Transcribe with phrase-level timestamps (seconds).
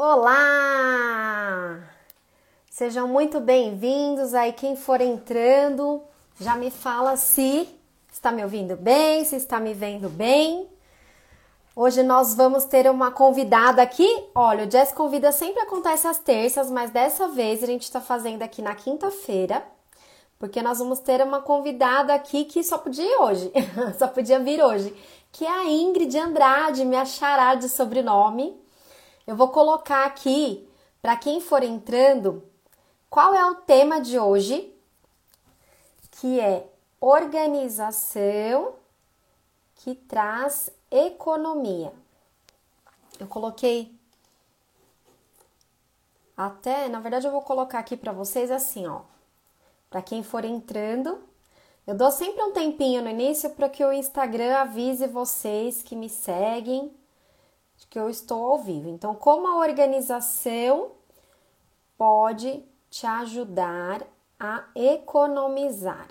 [0.00, 1.80] Olá!
[2.70, 6.00] Sejam muito bem-vindos aí quem for entrando,
[6.38, 7.68] já me fala se
[8.08, 10.68] está me ouvindo bem, se está me vendo bem.
[11.74, 14.08] Hoje nós vamos ter uma convidada aqui.
[14.36, 18.44] Olha, o Jazz Convida sempre acontece às terças, mas dessa vez a gente está fazendo
[18.44, 19.66] aqui na quinta-feira,
[20.38, 23.52] porque nós vamos ter uma convidada aqui que só podia ir hoje,
[23.98, 24.94] só podia vir hoje,
[25.32, 28.67] que é a Ingrid Andrade, minha chará de sobrenome.
[29.28, 30.66] Eu vou colocar aqui,
[31.02, 32.42] para quem for entrando,
[33.10, 34.74] qual é o tema de hoje,
[36.12, 36.66] que é
[36.98, 38.76] organização
[39.74, 41.92] que traz economia.
[43.20, 43.94] Eu coloquei
[46.34, 49.02] até, na verdade eu vou colocar aqui para vocês assim, ó.
[49.90, 51.22] Para quem for entrando,
[51.86, 56.08] eu dou sempre um tempinho no início para que o Instagram avise vocês que me
[56.08, 56.90] seguem
[57.78, 58.88] de que eu estou ao vivo.
[58.88, 60.92] Então, como a organização
[61.96, 64.02] pode te ajudar
[64.38, 66.08] a economizar?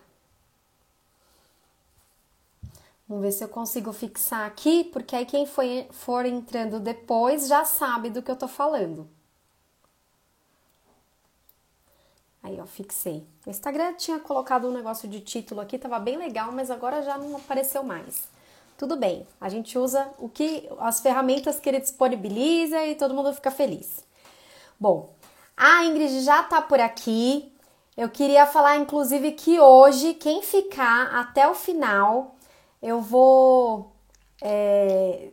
[3.07, 7.63] Vamos ver se eu consigo fixar aqui, porque aí quem foi, for entrando depois já
[7.63, 9.07] sabe do que eu tô falando.
[12.43, 13.25] Aí, ó, fixei.
[13.45, 17.17] O Instagram tinha colocado um negócio de título aqui, tava bem legal, mas agora já
[17.17, 18.36] não apareceu mais
[18.77, 19.25] tudo bem.
[19.41, 24.05] A gente usa o que as ferramentas que ele disponibiliza e todo mundo fica feliz.
[24.79, 25.09] Bom,
[25.55, 27.51] a Ingrid já tá por aqui.
[27.97, 32.35] Eu queria falar, inclusive, que hoje, quem ficar até o final,
[32.81, 33.91] eu vou.
[34.39, 35.31] É,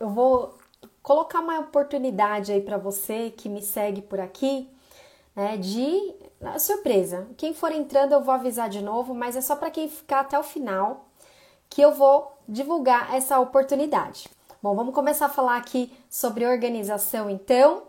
[0.00, 0.58] eu vou
[1.00, 4.68] colocar uma oportunidade aí para você que me segue por aqui,
[5.36, 5.56] né?
[5.56, 6.14] De
[6.58, 7.28] surpresa.
[7.36, 10.36] Quem for entrando, eu vou avisar de novo, mas é só para quem ficar até
[10.36, 11.06] o final
[11.72, 14.28] que eu vou divulgar essa oportunidade.
[14.62, 17.84] Bom, vamos começar a falar aqui sobre organização então.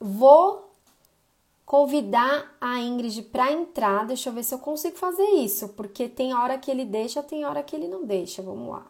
[0.00, 0.72] Vou
[1.64, 4.06] convidar a Ingrid para entrar.
[4.06, 7.44] Deixa eu ver se eu consigo fazer isso, porque tem hora que ele deixa, tem
[7.44, 8.42] hora que ele não deixa.
[8.42, 8.86] Vamos lá.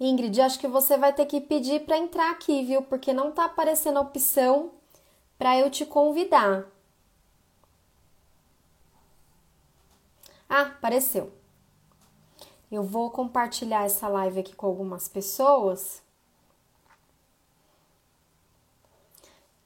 [0.00, 2.82] Ingrid, acho que você vai ter que pedir para entrar aqui, viu?
[2.82, 4.72] Porque não tá aparecendo a opção
[5.38, 6.66] para eu te convidar.
[10.48, 11.32] Ah, apareceu.
[12.74, 16.02] Eu vou compartilhar essa live aqui com algumas pessoas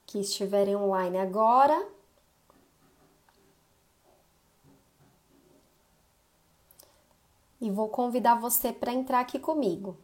[0.05, 1.87] que estiverem online agora.
[7.59, 9.97] E vou convidar você para entrar aqui comigo.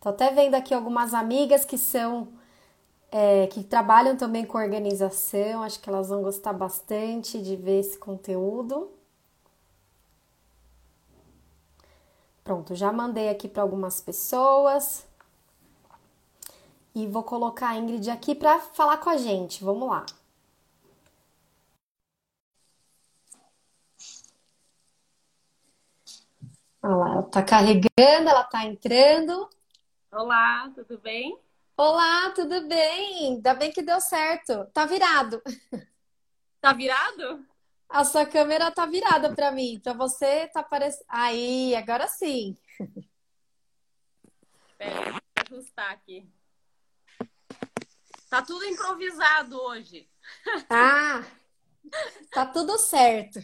[0.00, 2.26] Tô até vendo aqui algumas amigas que são
[3.12, 7.96] é, que trabalham também com organização, acho que elas vão gostar bastante de ver esse
[7.96, 8.93] conteúdo.
[12.44, 15.08] Pronto, já mandei aqui para algumas pessoas.
[16.94, 19.64] E vou colocar a Ingrid aqui para falar com a gente.
[19.64, 20.04] Vamos lá.
[26.82, 29.48] Olha lá, ela tá carregando, ela tá entrando.
[30.12, 31.38] Olá, tudo bem?
[31.76, 33.30] Olá, tudo bem?
[33.30, 34.66] Ainda bem que deu certo.
[34.66, 35.42] Tá virado.
[36.60, 37.44] Tá virado?
[37.88, 39.80] A sua câmera tá virada para mim.
[39.82, 41.04] Para você tá parecendo.
[41.08, 42.56] Aí, agora sim.
[44.68, 46.28] Espera, vou ajustar aqui.
[48.28, 50.08] Tá tudo improvisado hoje.
[50.68, 51.24] Ah,
[52.32, 53.38] tá tudo certo.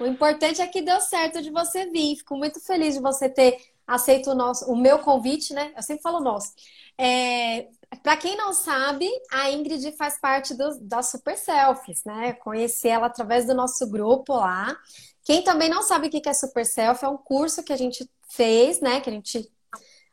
[0.00, 2.16] O importante é que deu certo de você vir.
[2.16, 5.74] Fico muito feliz de você ter aceito o, nosso, o meu convite, né?
[5.76, 6.54] Eu sempre falo nosso.
[6.96, 12.32] É, para quem não sabe, a Ingrid faz parte do, da Super Selfies, né?
[12.34, 14.76] Conheci ela através do nosso grupo lá.
[15.24, 18.08] Quem também não sabe o que é Super Selfie, é um curso que a gente
[18.30, 19.00] fez, né?
[19.00, 19.50] Que a gente.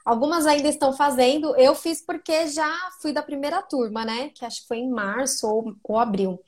[0.04, 1.56] Algumas ainda estão fazendo.
[1.56, 2.72] Eu fiz porque já
[3.02, 4.30] fui da primeira turma, né?
[4.30, 6.40] Que acho que foi em março ou, ou abril.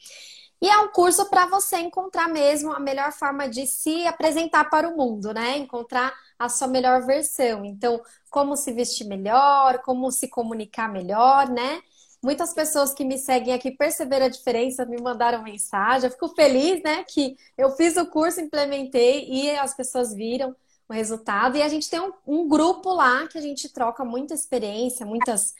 [0.61, 4.89] E é um curso para você encontrar mesmo a melhor forma de se apresentar para
[4.89, 5.57] o mundo, né?
[5.57, 7.65] Encontrar a sua melhor versão.
[7.65, 11.81] Então, como se vestir melhor, como se comunicar melhor, né?
[12.21, 16.07] Muitas pessoas que me seguem aqui perceberam a diferença, me mandaram mensagem.
[16.07, 20.55] Eu fico feliz, né, que eu fiz o curso, implementei e as pessoas viram
[20.89, 21.57] o resultado.
[21.57, 25.53] E a gente tem um, um grupo lá que a gente troca muita experiência, muitas.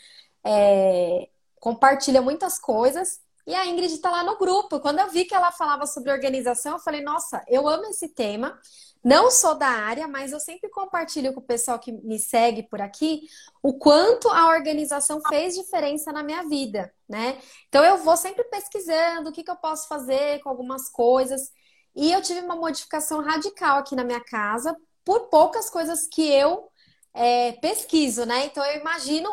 [0.43, 1.29] É,
[1.59, 3.21] compartilha muitas coisas.
[3.47, 4.79] E a Ingrid está lá no grupo.
[4.79, 8.59] Quando eu vi que ela falava sobre organização, eu falei: nossa, eu amo esse tema.
[9.03, 12.81] Não sou da área, mas eu sempre compartilho com o pessoal que me segue por
[12.81, 13.21] aqui
[13.63, 17.39] o quanto a organização fez diferença na minha vida, né?
[17.67, 21.51] Então eu vou sempre pesquisando o que, que eu posso fazer com algumas coisas.
[21.95, 24.75] E eu tive uma modificação radical aqui na minha casa
[25.05, 26.69] por poucas coisas que eu
[27.13, 28.45] é, pesquiso, né?
[28.45, 29.29] Então eu imagino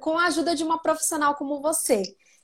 [0.00, 2.02] com a ajuda de uma profissional como você.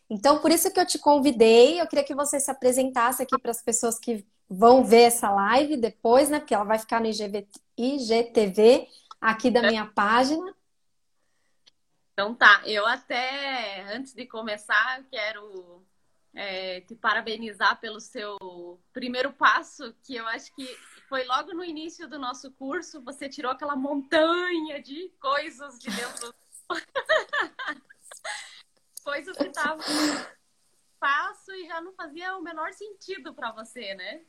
[0.09, 3.51] Então, por isso que eu te convidei, eu queria que você se apresentasse aqui para
[3.51, 6.39] as pessoas que vão ver essa live depois, né?
[6.39, 8.89] Porque ela vai ficar no IGV, IGTV
[9.21, 10.55] aqui da minha página.
[12.13, 15.85] Então tá, eu até antes de começar quero
[16.33, 20.67] é, te parabenizar pelo seu primeiro passo, que eu acho que
[21.09, 26.35] foi logo no início do nosso curso, você tirou aquela montanha de coisas de dentro.
[29.05, 29.85] coisas que estavam
[30.99, 34.23] passo e já não fazia o menor sentido para você, né?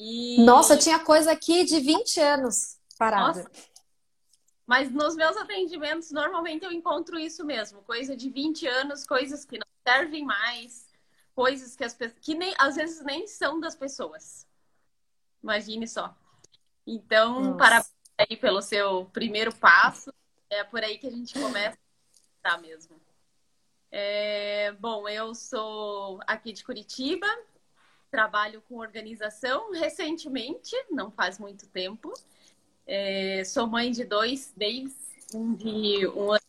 [0.00, 0.40] E...
[0.44, 3.42] Nossa, tinha coisa aqui de 20 anos parada.
[3.42, 3.50] Nossa.
[4.64, 9.58] Mas nos meus atendimentos, normalmente eu encontro isso mesmo, coisa de 20 anos, coisas que
[9.58, 10.86] não servem mais,
[11.34, 14.46] coisas que as que nem às vezes nem são das pessoas.
[15.42, 16.14] Imagine só.
[16.86, 17.56] Então, Nossa.
[17.56, 20.12] parabéns aí pelo seu primeiro passo.
[20.50, 21.78] É por aí que a gente começa
[22.44, 23.00] a tá mesmo.
[23.90, 27.26] É, bom, eu sou aqui de Curitiba,
[28.10, 32.12] trabalho com organização recentemente, não faz muito tempo.
[32.86, 34.94] É, sou mãe de dois bebês,
[35.34, 36.40] um de um ano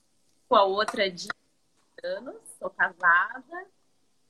[0.47, 1.27] com a outra de
[2.03, 3.67] anos, sou casada.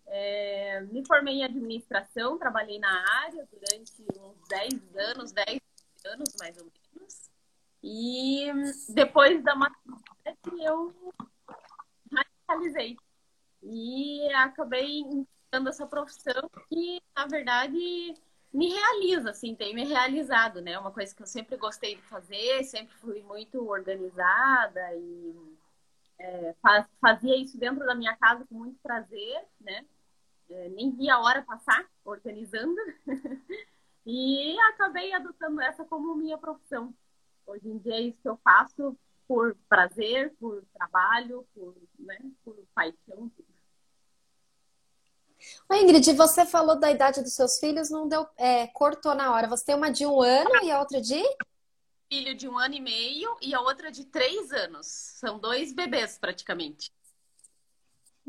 [0.07, 5.59] É, me formei em administração, trabalhei na área durante uns 10 anos, 10
[6.05, 7.29] anos mais ou menos.
[7.83, 8.47] E
[8.89, 10.93] depois da maternidade eu
[12.11, 12.97] radicalizei.
[13.61, 15.03] E acabei
[15.51, 18.13] essa profissão que, na verdade,
[18.53, 20.77] me realiza, assim, tem me realizado, né?
[20.77, 25.57] Uma coisa que eu sempre gostei de fazer, sempre fui muito organizada e
[26.19, 26.55] é,
[27.01, 29.85] fazia isso dentro da minha casa com muito prazer, né?
[30.49, 32.75] É, nem via a hora passar organizando
[34.05, 36.93] e acabei adotando essa como minha profissão.
[37.45, 38.97] Hoje em dia é isso que eu faço
[39.27, 43.31] por prazer, por trabalho, por, né, por paixão.
[45.67, 49.47] Ô Ingrid, você falou da idade dos seus filhos, não deu, é, cortou na hora.
[49.47, 51.21] Você tem uma de um ano e a outra de?
[52.11, 54.87] Filho de um ano e meio e a outra de três anos.
[54.87, 56.91] São dois bebês praticamente.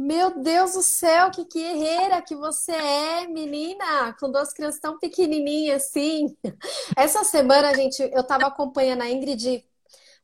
[0.02, 5.84] Meu Deus do céu, que guerreira que você é, menina, com duas crianças tão pequenininhas
[5.84, 6.34] assim.
[6.96, 9.62] Essa semana, gente, eu tava acompanhando a Ingrid,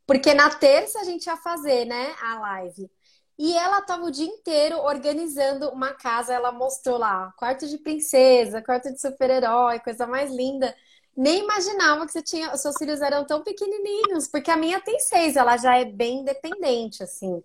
[0.06, 2.90] porque na terça a gente ia fazer, né, a live.
[3.38, 6.32] E ela estava o dia inteiro organizando uma casa.
[6.32, 10.74] Ela mostrou lá quarto de princesa, quarto de super-herói, coisa mais linda.
[11.16, 14.98] Nem imaginava que você tinha, os seus filhos eram tão pequenininhos, porque a minha tem
[15.00, 17.42] seis, ela já é bem independente, assim.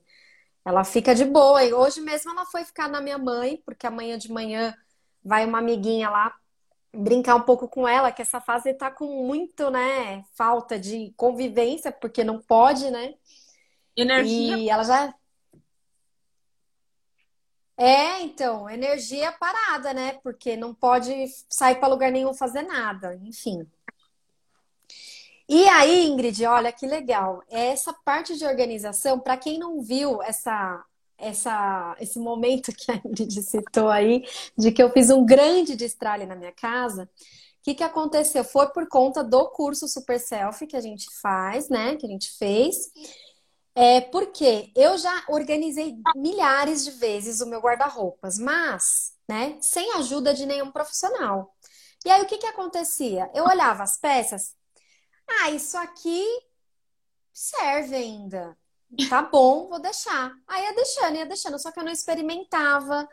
[0.66, 1.64] Ela fica de boa.
[1.64, 4.76] E hoje mesmo ela foi ficar na minha mãe, porque amanhã de manhã
[5.24, 6.34] vai uma amiguinha lá
[6.94, 11.92] brincar um pouco com ela, que essa fase tá com muito, né, falta de convivência,
[11.92, 13.14] porque não pode, né?
[13.96, 14.58] Energia.
[14.58, 15.14] E ela já
[17.84, 20.20] é, então, energia parada, né?
[20.22, 21.12] Porque não pode
[21.50, 23.68] sair para lugar nenhum fazer nada, enfim.
[25.50, 27.42] E aí, Ingrid, olha que legal.
[27.50, 30.86] Essa parte de organização, para quem não viu essa,
[31.18, 34.26] essa, esse momento que a Ingrid citou aí,
[34.56, 37.10] de que eu fiz um grande destralhe na minha casa,
[37.62, 38.44] o que, que aconteceu?
[38.44, 41.96] Foi por conta do curso Super Selfie que a gente faz, né?
[41.96, 42.92] Que a gente fez.
[43.74, 50.34] É porque eu já organizei milhares de vezes o meu guarda-roupas, mas, né, sem ajuda
[50.34, 51.56] de nenhum profissional.
[52.06, 53.30] E aí o que que acontecia?
[53.34, 54.56] Eu olhava as peças,
[55.28, 56.26] ah, isso aqui
[57.34, 58.58] serve ainda.
[59.10, 60.34] Tá bom, vou deixar.
[60.48, 63.08] Aí ia deixando, ia deixando, só que eu não experimentava,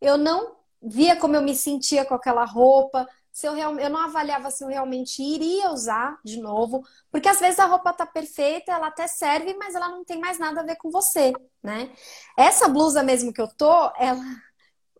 [0.00, 4.00] eu não via como eu me sentia com aquela roupa se eu, real, eu não
[4.00, 8.72] avaliava se eu realmente iria usar de novo, porque às vezes a roupa tá perfeita,
[8.72, 11.92] ela até serve, mas ela não tem mais nada a ver com você, né?
[12.34, 14.22] Essa blusa mesmo que eu tô, ela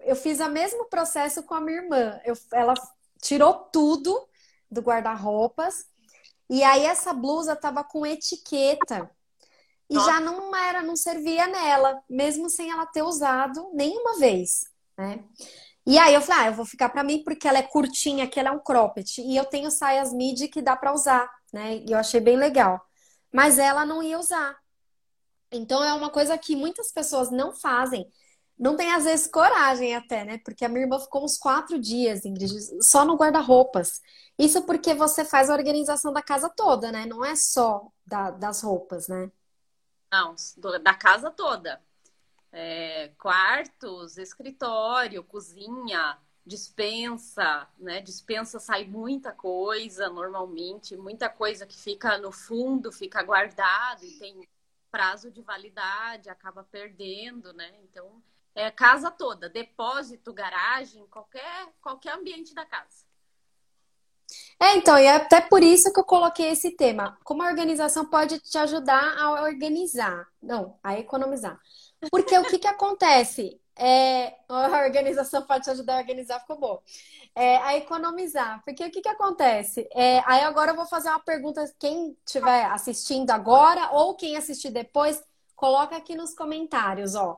[0.00, 2.20] eu fiz o mesmo processo com a minha irmã.
[2.26, 2.74] Eu, ela
[3.22, 4.28] tirou tudo
[4.70, 5.86] do guarda-roupas
[6.50, 9.10] e aí essa blusa tava com etiqueta.
[9.88, 10.12] E Nossa.
[10.12, 14.66] já não era, não servia nela, mesmo sem ela ter usado nenhuma vez,
[14.98, 15.24] né?
[15.86, 18.40] E aí eu falei, ah, eu vou ficar para mim porque ela é curtinha, que
[18.40, 19.20] ela é um cropped.
[19.20, 21.76] E eu tenho saias midi que dá para usar, né?
[21.76, 22.84] E eu achei bem legal.
[23.32, 24.58] Mas ela não ia usar.
[25.52, 28.10] Então é uma coisa que muitas pessoas não fazem.
[28.58, 30.38] Não tem às vezes coragem até, né?
[30.44, 32.52] Porque a minha irmã ficou uns quatro dias, Ingrid,
[32.82, 34.00] só no guarda-roupas.
[34.36, 37.06] Isso porque você faz a organização da casa toda, né?
[37.06, 39.30] Não é só da, das roupas, né?
[40.10, 40.34] Não,
[40.82, 41.80] da casa toda
[42.58, 48.00] é, quartos, escritório, cozinha, dispensa, né?
[48.00, 54.48] Dispensa sai muita coisa normalmente, muita coisa que fica no fundo, fica guardado e tem
[54.90, 57.75] prazo de validade, acaba perdendo, né?
[57.82, 58.22] Então,
[58.54, 63.04] é casa toda, depósito, garagem, qualquer qualquer ambiente da casa.
[64.58, 67.18] É, então, e é até por isso que eu coloquei esse tema.
[67.22, 71.60] Como a organização pode te ajudar a organizar, não, a economizar.
[72.10, 73.60] Porque o que que acontece?
[73.78, 76.82] É, a organização pode te ajudar a organizar, ficou bom.
[77.34, 78.62] É, a economizar.
[78.64, 79.86] Porque o que, que acontece?
[79.94, 84.70] É, aí agora eu vou fazer uma pergunta, quem estiver assistindo agora ou quem assistir
[84.70, 85.22] depois,
[85.54, 87.36] coloca aqui nos comentários, ó.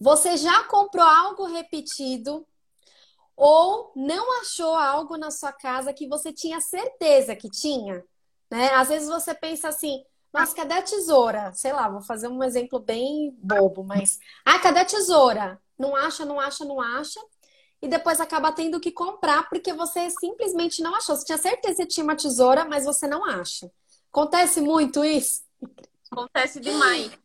[0.00, 2.46] Você já comprou algo repetido
[3.36, 8.04] ou não achou algo na sua casa que você tinha certeza que tinha?
[8.50, 8.70] Né?
[8.74, 11.52] Às vezes você pensa assim, mas cadê a tesoura?
[11.54, 14.18] Sei lá, vou fazer um exemplo bem bobo, mas.
[14.44, 15.60] Ah, cadê a tesoura?
[15.78, 17.20] Não acha, não acha, não acha.
[17.80, 21.16] E depois acaba tendo que comprar porque você simplesmente não achou.
[21.16, 23.70] Você tinha certeza que tinha uma tesoura, mas você não acha.
[24.10, 25.42] Acontece muito isso?
[26.10, 27.16] Acontece demais.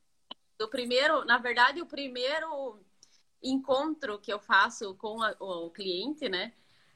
[0.58, 2.80] Do primeiro, na verdade, o primeiro
[3.42, 6.54] encontro que eu faço com a, o cliente, né?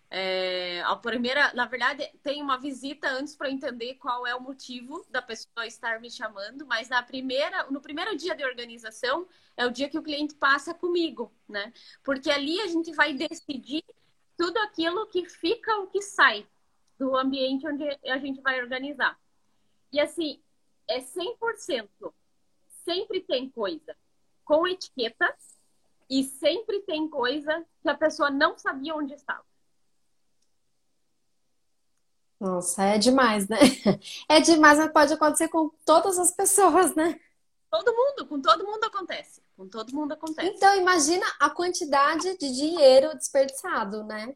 [0.09, 5.05] É, a primeira, na verdade, tem uma visita antes para entender qual é o motivo
[5.09, 9.71] da pessoa estar me chamando, mas na primeira, no primeiro dia de organização é o
[9.71, 11.73] dia que o cliente passa comigo, né?
[12.03, 13.83] Porque ali a gente vai decidir
[14.37, 16.47] tudo aquilo que fica o que sai
[16.97, 19.19] do ambiente onde a gente vai organizar.
[19.91, 20.41] E assim,
[20.87, 21.89] é 100%.
[22.85, 23.95] Sempre tem coisa
[24.45, 25.35] com etiqueta
[26.09, 29.46] e sempre tem coisa que a pessoa não sabia onde estava.
[32.39, 33.57] Nossa, é demais, né?
[34.29, 37.19] É demais, mas pode acontecer com todas as pessoas, né?
[37.69, 39.41] Todo mundo, com todo mundo acontece.
[39.55, 40.47] Com todo mundo acontece.
[40.47, 44.35] Então, imagina a quantidade de dinheiro desperdiçado, né?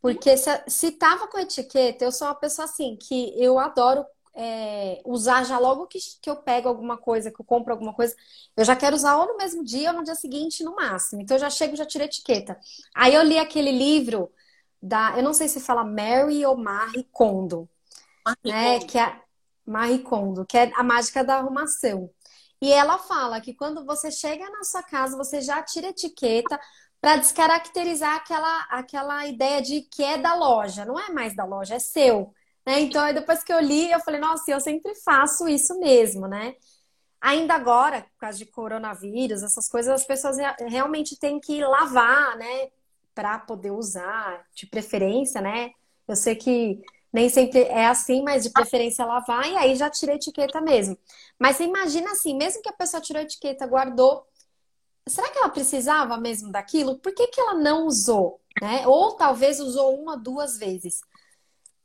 [0.00, 5.00] Porque se, se tava com etiqueta, eu sou uma pessoa assim, que eu adoro é,
[5.04, 8.14] usar já logo que, que eu pego alguma coisa, que eu compro alguma coisa,
[8.56, 11.22] eu já quero usar ou no mesmo dia ou no dia seguinte, no máximo.
[11.22, 12.58] Então, eu já chego, já tiro a etiqueta.
[12.94, 14.30] Aí eu li aquele livro
[14.82, 17.68] da, eu não sei se fala Mary ou Marie Kondo,
[18.24, 18.78] Marie né?
[18.80, 18.86] Kondo.
[18.90, 19.20] Que é
[19.64, 22.10] Marie Kondo, que é a mágica da arrumação.
[22.60, 26.60] E ela fala que quando você chega na sua casa, você já tira a etiqueta
[27.00, 30.84] para descaracterizar aquela, aquela ideia de que é da loja.
[30.84, 32.32] Não é mais da loja, é seu.
[32.64, 32.80] Né?
[32.80, 36.54] Então, depois que eu li, eu falei, nossa, eu sempre faço isso mesmo, né?
[37.20, 40.36] Ainda agora, por causa de coronavírus, essas coisas, as pessoas
[40.68, 42.68] realmente têm que lavar, né?
[43.14, 45.72] Para poder usar, de preferência, né?
[46.06, 50.12] Eu sei que nem sempre é assim, mas de preferência lavar e aí já tira
[50.12, 50.96] a etiqueta mesmo.
[51.38, 54.26] Mas você imagina assim, mesmo que a pessoa tirou a etiqueta, guardou,
[55.06, 56.98] será que ela precisava mesmo daquilo?
[56.98, 58.40] Por que, que ela não usou?
[58.60, 58.86] Né?
[58.86, 61.02] Ou talvez usou uma, duas vezes.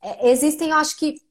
[0.02, 1.22] É, existem, eu acho que,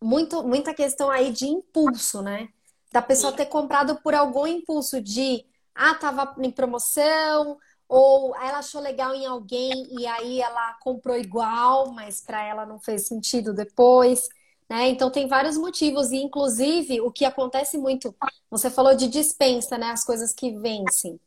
[0.00, 2.48] muito, muita questão aí de impulso, né?
[2.92, 8.80] Da pessoa ter comprado por algum impulso de, ah, tava em promoção, ou ela achou
[8.80, 14.28] legal em alguém e aí ela comprou igual, mas para ela não fez sentido depois.
[14.68, 14.88] Né?
[14.88, 18.14] Então tem vários motivos, e inclusive o que acontece muito,
[18.50, 19.90] você falou de dispensa, né?
[19.90, 21.20] As coisas que vencem.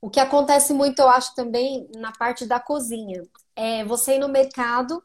[0.00, 3.22] O que acontece muito, eu acho, também na parte da cozinha.
[3.54, 5.02] É você ir no mercado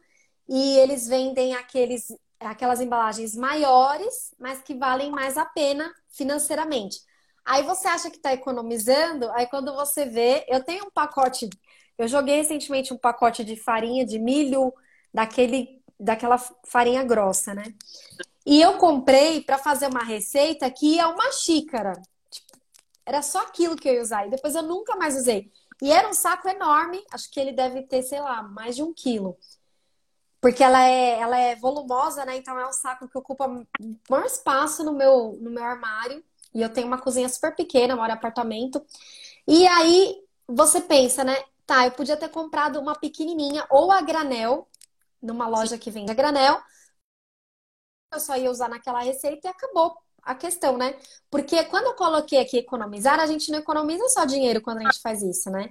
[0.50, 7.00] e eles vendem aqueles, aquelas embalagens maiores, mas que valem mais a pena financeiramente.
[7.46, 11.50] Aí você acha que está economizando, aí quando você vê, eu tenho um pacote,
[11.98, 14.74] eu joguei recentemente um pacote de farinha de milho,
[15.14, 17.74] daquele, daquela farinha grossa, né?
[18.46, 21.94] E eu comprei para fazer uma receita que é uma xícara.
[22.30, 22.60] Tipo,
[23.06, 24.26] era só aquilo que eu ia usar.
[24.26, 25.52] E depois eu nunca mais usei.
[25.82, 28.94] E era um saco enorme, acho que ele deve ter, sei lá, mais de um
[28.94, 29.38] quilo.
[30.40, 32.38] Porque ela é, ela é volumosa, né?
[32.38, 33.48] Então é um saco que ocupa
[34.10, 36.24] maior espaço no meu, no meu armário.
[36.54, 38.86] E eu tenho uma cozinha super pequena, moro em apartamento.
[39.48, 41.36] E aí você pensa, né?
[41.66, 44.68] Tá, eu podia ter comprado uma pequenininha ou a granel,
[45.22, 46.60] numa loja que vende a granel.
[48.14, 50.98] Eu só ia usar naquela receita e acabou a questão, né?
[51.30, 55.02] Porque quando eu coloquei aqui economizar, a gente não economiza só dinheiro quando a gente
[55.02, 55.68] faz isso, né?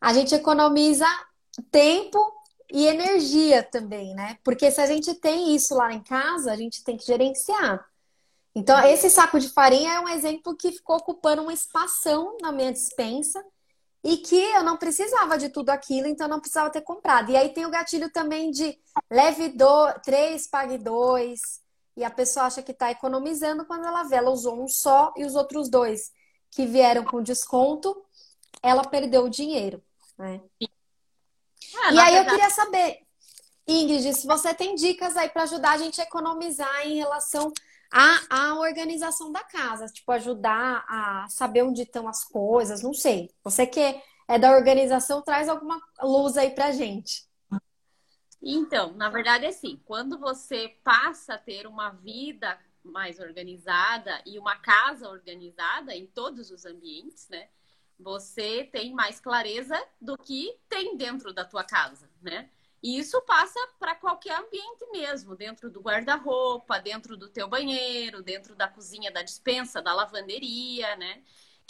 [0.00, 1.06] A gente economiza
[1.70, 2.18] tempo
[2.72, 4.38] e energia também, né?
[4.42, 7.86] Porque se a gente tem isso lá em casa, a gente tem que gerenciar.
[8.54, 12.72] Então, esse saco de farinha é um exemplo que ficou ocupando uma espação na minha
[12.72, 13.44] dispensa
[14.02, 17.32] e que eu não precisava de tudo aquilo, então não precisava ter comprado.
[17.32, 18.78] E aí tem o gatilho também de
[19.10, 19.92] leve do...
[20.04, 21.40] três, pague dois.
[21.96, 25.24] E a pessoa acha que está economizando quando ela vê, ela usou um só e
[25.24, 26.12] os outros dois
[26.50, 27.96] que vieram com desconto,
[28.62, 29.82] ela perdeu o dinheiro.
[30.16, 30.40] Né?
[30.60, 32.18] É, e aí verdade...
[32.18, 33.00] eu queria saber,
[33.66, 37.52] Ingrid, se você tem dicas aí para ajudar a gente a economizar em relação
[37.94, 43.30] à, à organização da casa, tipo, ajudar a saber onde estão as coisas, não sei.
[43.44, 47.24] Você que é da organização, traz alguma luz aí pra gente.
[48.42, 54.40] Então, na verdade, é assim, quando você passa a ter uma vida mais organizada e
[54.40, 57.48] uma casa organizada em todos os ambientes, né?
[57.98, 62.50] Você tem mais clareza do que tem dentro da tua casa, né?
[62.84, 68.54] E isso passa para qualquer ambiente mesmo, dentro do guarda-roupa, dentro do teu banheiro, dentro
[68.54, 71.22] da cozinha, da dispensa, da lavanderia, né?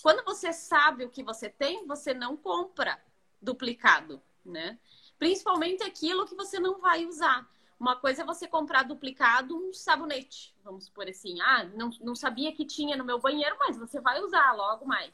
[0.03, 3.01] Quando você sabe o que você tem, você não compra
[3.41, 4.77] duplicado, né?
[5.17, 7.49] Principalmente aquilo que você não vai usar.
[7.79, 11.41] Uma coisa é você comprar duplicado um sabonete, vamos por assim.
[11.41, 15.13] Ah, não, não sabia que tinha no meu banheiro, mas você vai usar logo mais.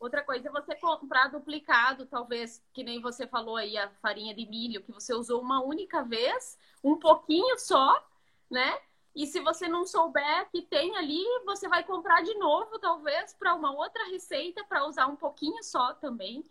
[0.00, 4.46] Outra coisa é você comprar duplicado, talvez, que nem você falou aí, a farinha de
[4.46, 8.00] milho, que você usou uma única vez, um pouquinho só,
[8.48, 8.80] né?
[9.14, 13.54] E se você não souber que tem ali, você vai comprar de novo, talvez, para
[13.54, 16.44] uma outra receita, para usar um pouquinho só também.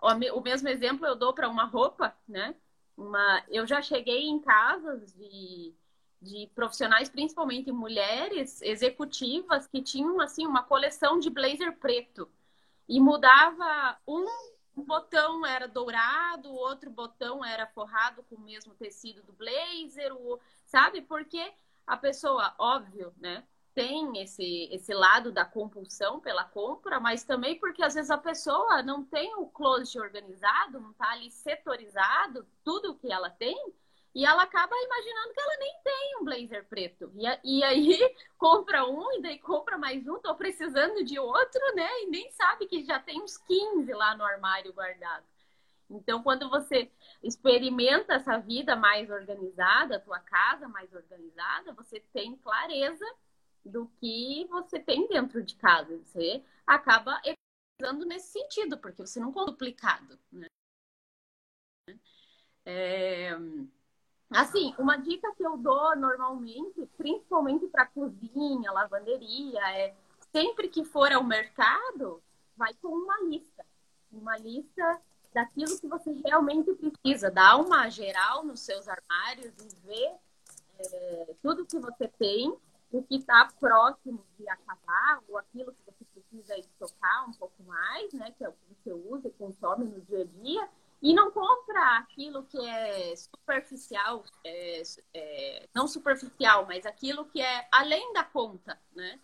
[0.00, 2.54] O mesmo exemplo eu dou para uma roupa, né?
[2.96, 3.42] Uma...
[3.48, 5.74] Eu já cheguei em casas de,
[6.22, 12.30] de profissionais, principalmente mulheres executivas, que tinham assim uma coleção de blazer preto
[12.88, 14.24] e mudava um,
[14.84, 20.38] botão era dourado, o outro botão era forrado com o mesmo tecido do blazer, o,
[20.66, 21.02] sabe?
[21.02, 21.52] Porque
[21.86, 23.44] a pessoa, óbvio, né?
[23.74, 28.82] Tem esse, esse lado da compulsão pela compra, mas também porque às vezes a pessoa
[28.82, 33.74] não tem o closet organizado, não está ali setorizado, tudo que ela tem,
[34.16, 37.12] e ela acaba imaginando que ela nem tem um blazer preto.
[37.14, 37.98] E, e aí
[38.38, 41.86] compra um e daí compra mais um, tô precisando de outro, né?
[42.02, 45.22] E nem sabe que já tem uns 15 lá no armário guardado.
[45.90, 46.90] Então, quando você
[47.22, 53.04] experimenta essa vida mais organizada, a tua casa mais organizada, você tem clareza
[53.62, 55.94] do que você tem dentro de casa.
[55.98, 60.18] Você acaba economizando nesse sentido, porque você não compra duplicado.
[60.32, 60.46] Né?
[62.64, 63.38] É...
[64.30, 69.94] Assim, uma dica que eu dou normalmente, principalmente para cozinha, lavanderia, é
[70.32, 72.20] sempre que for ao mercado,
[72.56, 73.64] vai com uma lista.
[74.10, 75.00] Uma lista
[75.32, 77.30] daquilo que você realmente precisa.
[77.30, 80.14] Dá uma geral nos seus armários e ver
[80.78, 82.56] é, tudo que você tem,
[82.90, 88.12] o que está próximo de acabar, ou aquilo que você precisa estocar um pouco mais,
[88.12, 88.32] né?
[88.36, 90.68] Que é o que você usa e consome no dia a dia
[91.06, 94.82] e não compra aquilo que é superficial, é,
[95.14, 99.20] é, não superficial, mas aquilo que é além da conta, né?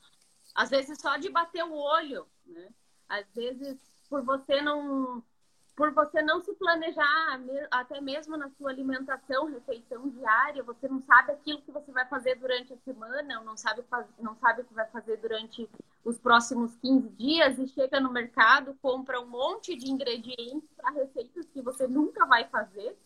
[0.54, 2.68] Às vezes só de bater o olho, né?
[3.08, 5.24] Às vezes por você não
[5.74, 11.32] por você não se planejar até mesmo na sua alimentação, refeição diária, você não sabe
[11.32, 13.82] aquilo que você vai fazer durante a semana, ou não sabe,
[14.18, 15.68] não sabe o que vai fazer durante
[16.04, 21.46] os próximos 15 dias e chega no mercado, compra um monte de ingredientes para receitas
[21.46, 22.96] que você nunca vai fazer,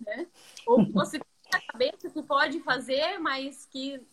[0.00, 0.26] né?
[0.66, 4.04] Ou que você tem na cabeça que pode fazer, mas que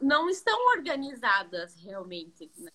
[0.00, 2.72] não estão organizadas realmente, né?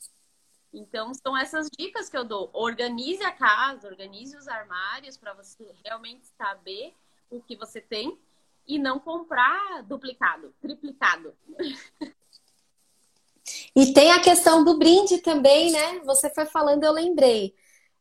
[0.74, 2.50] Então, são essas dicas que eu dou.
[2.54, 6.94] Organize a casa, organize os armários para você realmente saber
[7.30, 8.18] o que você tem
[8.68, 11.34] e não comprar duplicado, triplicado.
[13.76, 16.00] E tem a questão do brinde também, né?
[16.00, 17.56] Você foi falando, eu lembrei.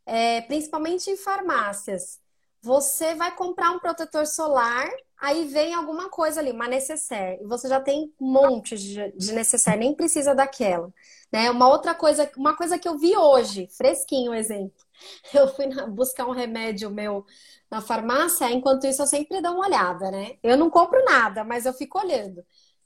[0.04, 2.20] É, principalmente em farmácias.
[2.62, 7.68] Você vai comprar um protetor solar, aí vem alguma coisa ali, uma necessaire, e você
[7.68, 10.92] já tem um monte de, de necessaire, nem precisa daquela.
[11.32, 11.50] Né?
[11.50, 14.84] Uma outra coisa, uma coisa que eu vi hoje, fresquinho exemplo.
[15.34, 17.26] Eu fui buscar um remédio meu
[17.70, 20.38] na farmácia, enquanto isso eu sempre dou uma olhada, né?
[20.42, 22.42] Eu não compro nada, mas eu fico olhando.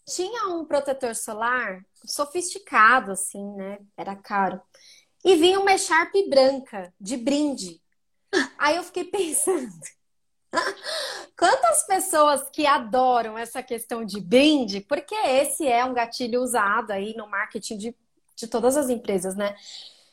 [0.07, 3.79] Tinha um protetor solar sofisticado, assim, né?
[3.97, 4.61] Era caro.
[5.25, 7.81] E vinha uma Sharp branca, de brinde.
[8.59, 9.71] Aí eu fiquei pensando.
[11.39, 17.15] Quantas pessoas que adoram essa questão de brinde, porque esse é um gatilho usado aí
[17.17, 17.97] no marketing de
[18.41, 19.55] de todas as empresas, né?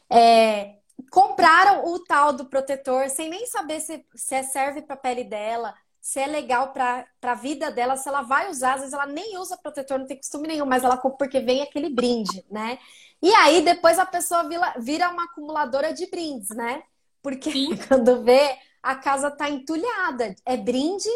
[0.10, 0.76] É,
[1.12, 5.24] compraram o tal do protetor sem nem saber se, se é serve para a pele
[5.24, 8.76] dela, se é legal para a vida dela, se ela vai usar.
[8.76, 11.62] Às vezes ela nem usa protetor, não tem costume nenhum, mas ela compra porque vem
[11.62, 12.80] aquele brinde, né?
[13.22, 16.84] E aí depois a pessoa vira, vira uma acumuladora de brindes, né?
[17.22, 17.76] Porque Sim.
[17.88, 20.36] quando vê, a casa tá entulhada.
[20.46, 21.10] É brinde.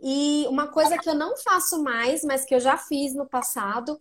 [0.00, 4.00] E uma coisa que eu não faço mais, mas que eu já fiz no passado,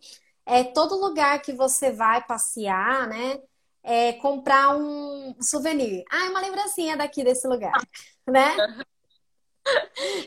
[0.51, 3.41] é todo lugar que você vai passear, né?
[3.81, 6.03] É comprar um souvenir.
[6.11, 7.71] Ah, é uma lembrancinha daqui desse lugar,
[8.27, 8.57] né?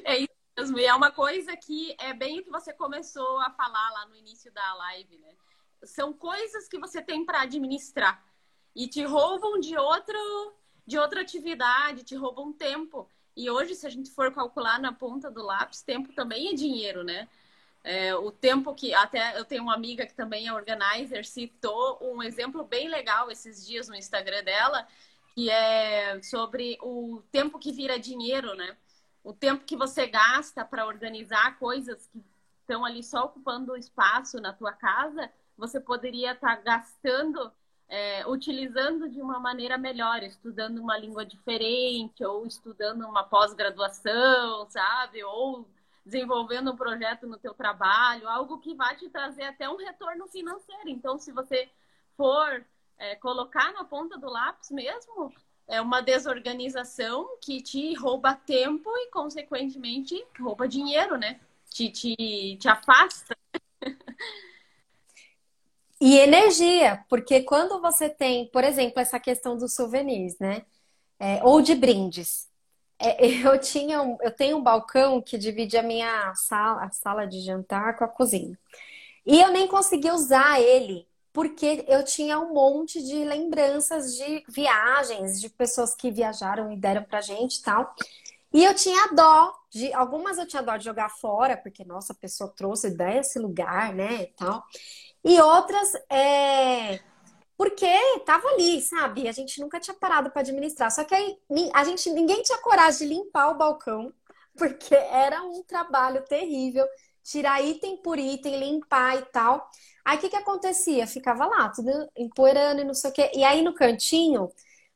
[0.02, 0.78] É isso mesmo.
[0.78, 4.16] E é uma coisa que é bem o que você começou a falar lá no
[4.16, 5.34] início da live, né?
[5.84, 8.24] São coisas que você tem para administrar
[8.74, 10.18] e te roubam de outro
[10.86, 13.08] de outra atividade, te roubam tempo.
[13.36, 17.02] E hoje, se a gente for calcular na ponta do lápis, tempo também é dinheiro,
[17.02, 17.28] né?
[17.84, 22.22] É, o tempo que até eu tenho uma amiga que também é organizer, citou um
[22.22, 24.88] exemplo bem legal esses dias no Instagram dela,
[25.34, 28.74] que é sobre o tempo que vira dinheiro, né?
[29.22, 32.24] O tempo que você gasta para organizar coisas que
[32.60, 37.52] estão ali só ocupando espaço na tua casa, você poderia estar tá gastando
[37.88, 45.22] é, utilizando de uma maneira melhor, estudando uma língua diferente, ou estudando uma pós-graduação, sabe?
[45.22, 45.68] Ou
[46.04, 50.88] desenvolvendo um projeto no teu trabalho, algo que vai te trazer até um retorno financeiro.
[50.88, 51.68] Então, se você
[52.16, 52.64] for
[52.98, 55.32] é, colocar na ponta do lápis mesmo,
[55.66, 61.40] é uma desorganização que te rouba tempo e, consequentemente, rouba dinheiro, né?
[61.70, 63.36] Te, te, te afasta.
[66.00, 70.66] E energia, porque quando você tem, por exemplo, essa questão dos souvenirs, né?
[71.18, 72.46] É, ou de brindes.
[72.98, 77.26] É, eu tinha um, eu tenho um balcão que divide a minha sala, a sala
[77.26, 78.58] de jantar com a cozinha.
[79.26, 85.40] E eu nem consegui usar ele, porque eu tinha um monte de lembranças de viagens,
[85.40, 87.94] de pessoas que viajaram e deram pra gente e tal.
[88.52, 89.92] E eu tinha dó de.
[89.94, 94.22] Algumas eu tinha dó de jogar fora, porque, nossa, a pessoa trouxe desse lugar, né?
[94.22, 94.62] E tal.
[95.24, 97.00] E outras é
[97.56, 97.86] porque
[98.26, 99.28] tava ali, sabe?
[99.28, 100.90] A gente nunca tinha parado para administrar.
[100.90, 101.38] Só que aí
[101.72, 104.12] a gente ninguém tinha coragem de limpar o balcão,
[104.56, 106.86] porque era um trabalho terrível,
[107.22, 109.68] tirar item por item, limpar e tal.
[110.04, 111.06] Aí o que que acontecia?
[111.06, 113.30] Ficava lá, tudo empoeirando e não sei o quê.
[113.34, 114.50] E aí no cantinho,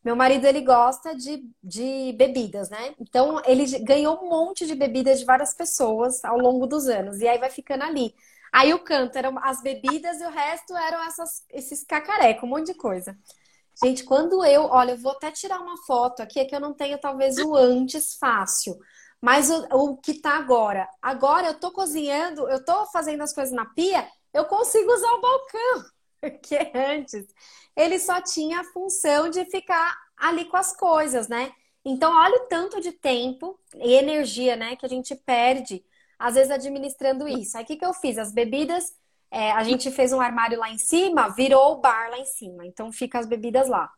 [0.04, 2.94] meu marido ele gosta de, de bebidas, né?
[3.00, 7.20] Então ele ganhou um monte de bebidas de várias pessoas ao longo dos anos.
[7.20, 8.14] E aí vai ficando ali.
[8.52, 12.66] Aí o canto eram as bebidas e o resto eram essas, esses cacarecos, um monte
[12.66, 13.16] de coisa.
[13.82, 16.74] Gente, quando eu, olha, eu vou até tirar uma foto aqui, é que eu não
[16.74, 18.76] tenho talvez o antes fácil,
[19.20, 20.88] mas o, o que tá agora.
[21.00, 25.20] Agora eu tô cozinhando, eu tô fazendo as coisas na pia, eu consigo usar o
[25.20, 25.84] balcão,
[26.20, 27.26] porque antes
[27.76, 31.52] ele só tinha a função de ficar ali com as coisas, né?
[31.84, 35.84] Então, olha o tanto de tempo e energia, né, que a gente perde
[36.18, 37.56] às vezes administrando isso.
[37.56, 38.18] Aí o que, que eu fiz?
[38.18, 38.84] As bebidas,
[39.30, 42.66] é, a gente fez um armário lá em cima, virou o bar lá em cima.
[42.66, 43.90] Então fica as bebidas lá.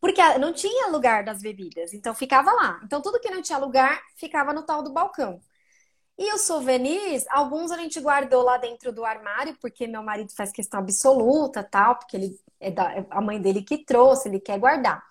[0.00, 2.80] Porque não tinha lugar das bebidas, então ficava lá.
[2.84, 5.40] Então tudo que não tinha lugar ficava no tal do balcão.
[6.18, 10.52] E os souvenirs, alguns a gente guardou lá dentro do armário, porque meu marido faz
[10.52, 14.58] questão absoluta, tal, porque ele é da, é a mãe dele que trouxe, ele quer
[14.58, 15.02] guardar.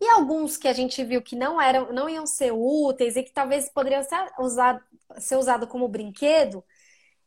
[0.00, 3.32] E alguns que a gente viu que não eram, não iam ser úteis e que
[3.32, 4.82] talvez poderiam ser usados
[5.18, 6.64] ser usado como brinquedo,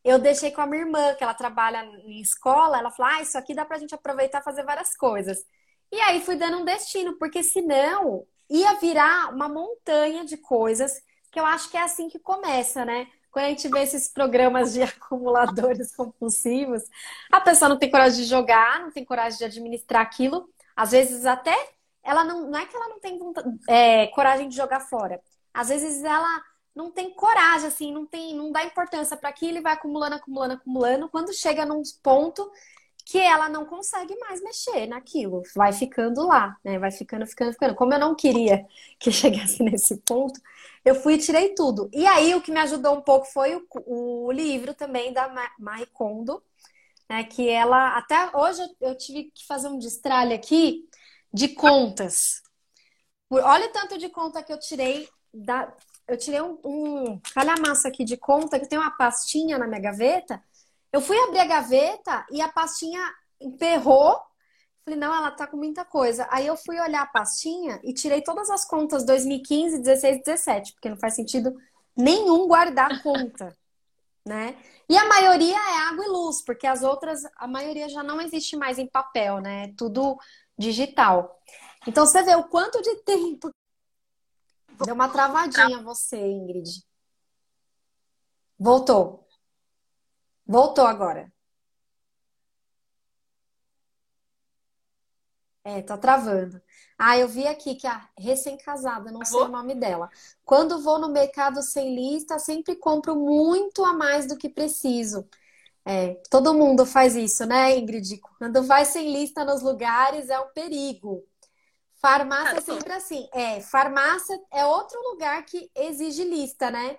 [0.03, 3.37] eu deixei com a minha irmã, que ela trabalha em escola, ela falou: ah, isso
[3.37, 5.43] aqui dá pra gente aproveitar e fazer várias coisas.
[5.91, 11.01] E aí fui dando um destino, porque senão ia virar uma montanha de coisas
[11.31, 13.07] que eu acho que é assim que começa, né?
[13.31, 16.83] Quando a gente vê esses programas de acumuladores compulsivos,
[17.31, 20.49] a pessoa não tem coragem de jogar, não tem coragem de administrar aquilo.
[20.75, 21.55] Às vezes até
[22.03, 23.19] ela não, não é que ela não tem
[23.67, 25.21] é, coragem de jogar fora.
[25.53, 26.41] Às vezes ela
[26.75, 30.53] não tem coragem, assim, não tem, não dá importância para aquilo e vai acumulando, acumulando,
[30.53, 31.09] acumulando.
[31.09, 32.49] Quando chega num ponto
[33.05, 36.77] que ela não consegue mais mexer naquilo, vai ficando lá, né?
[36.77, 37.75] Vai ficando, ficando, ficando.
[37.75, 38.65] Como eu não queria
[38.99, 40.39] que chegasse nesse ponto,
[40.85, 41.89] eu fui e tirei tudo.
[41.91, 45.87] E aí o que me ajudou um pouco foi o, o livro também da Marie
[45.87, 46.41] Kondo,
[47.09, 47.23] né?
[47.23, 50.87] Que ela até hoje eu tive que fazer um destralhe aqui
[51.33, 52.41] de contas.
[53.29, 55.71] Olha o tanto de conta que eu tirei da,
[56.07, 60.43] eu tirei um, um calhamaço aqui de conta que tem uma pastinha na minha gaveta.
[60.91, 62.99] Eu fui abrir a gaveta e a pastinha
[63.39, 64.19] emperrou.
[64.83, 66.27] Falei, não, ela tá com muita coisa.
[66.31, 70.89] Aí eu fui olhar a pastinha e tirei todas as contas 2015, 16, 17, porque
[70.89, 71.55] não faz sentido
[71.95, 73.55] nenhum guardar conta,
[74.25, 74.55] né?
[74.89, 78.57] E a maioria é água e luz, porque as outras, a maioria já não existe
[78.57, 79.71] mais em papel, né?
[79.77, 80.17] Tudo
[80.59, 81.41] digital.
[81.87, 83.49] Então você vê o quanto de tempo
[84.85, 86.85] Deu uma travadinha você, Ingrid.
[88.57, 89.27] Voltou.
[90.45, 91.31] Voltou agora.
[95.63, 96.61] É, tá travando.
[96.97, 100.09] Ah, eu vi aqui que a recém-casada, não sei o nome dela.
[100.45, 105.27] Quando vou no mercado sem lista, sempre compro muito a mais do que preciso.
[105.85, 108.19] É, todo mundo faz isso, né, Ingrid?
[108.37, 111.25] Quando vai sem lista nos lugares é um perigo.
[111.95, 113.27] Farmácia é sempre assim.
[113.33, 116.97] É, farmácia é outro lugar que exige lista, né?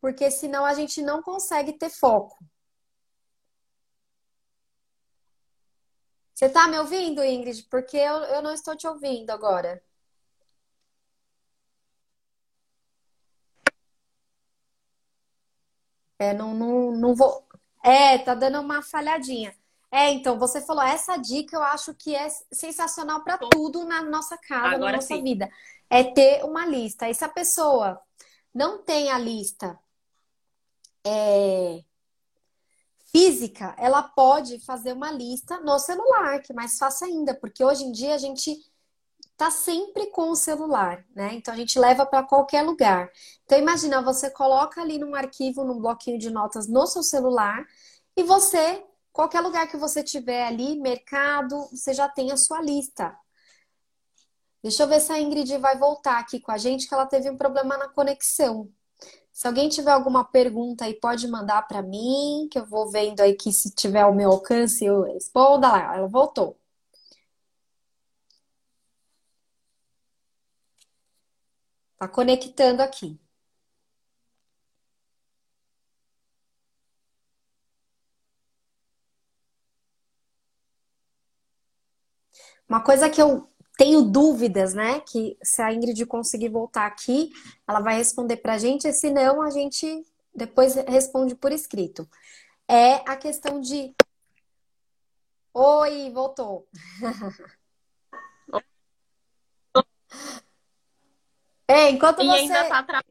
[0.00, 2.36] Porque senão a gente não consegue ter foco.
[6.34, 7.64] Você tá me ouvindo, Ingrid?
[7.70, 9.82] Porque eu, eu não estou te ouvindo agora.
[16.18, 17.46] É, não, não, não vou.
[17.82, 19.54] É, tá dando uma falhadinha.
[19.90, 24.36] É, então, você falou, essa dica eu acho que é sensacional para tudo na nossa
[24.36, 25.22] casa, Agora na nossa sim.
[25.22, 25.48] vida.
[25.88, 27.08] É ter uma lista.
[27.08, 28.00] E se a pessoa
[28.52, 29.78] não tem a lista
[31.06, 31.84] é,
[33.12, 37.84] física, ela pode fazer uma lista no celular, que é mais fácil ainda, porque hoje
[37.84, 38.58] em dia a gente
[39.36, 41.34] tá sempre com o celular, né?
[41.34, 43.10] Então a gente leva para qualquer lugar.
[43.44, 47.64] Então imagina, você coloca ali num arquivo, num bloquinho de notas no seu celular
[48.16, 53.14] e você, qualquer lugar que você tiver ali, mercado, você já tem a sua lista.
[54.62, 57.30] Deixa eu ver se a Ingrid vai voltar aqui com a gente, que ela teve
[57.30, 58.68] um problema na conexão.
[59.32, 63.34] Se alguém tiver alguma pergunta aí, pode mandar para mim, que eu vou vendo aí
[63.34, 65.96] que se tiver ao meu alcance eu responda lá.
[65.96, 66.58] Ela voltou.
[71.98, 73.18] Tá conectando aqui.
[82.68, 85.00] Uma coisa que eu tenho dúvidas, né?
[85.00, 87.30] Que se a Ingrid conseguir voltar aqui,
[87.66, 90.04] ela vai responder pra gente, e se não, a gente
[90.34, 92.08] depois responde por escrito.
[92.68, 93.94] É a questão de.
[95.54, 96.68] Oi, voltou.
[101.68, 102.38] É, enquanto e você.
[102.38, 103.04] ainda tá tra...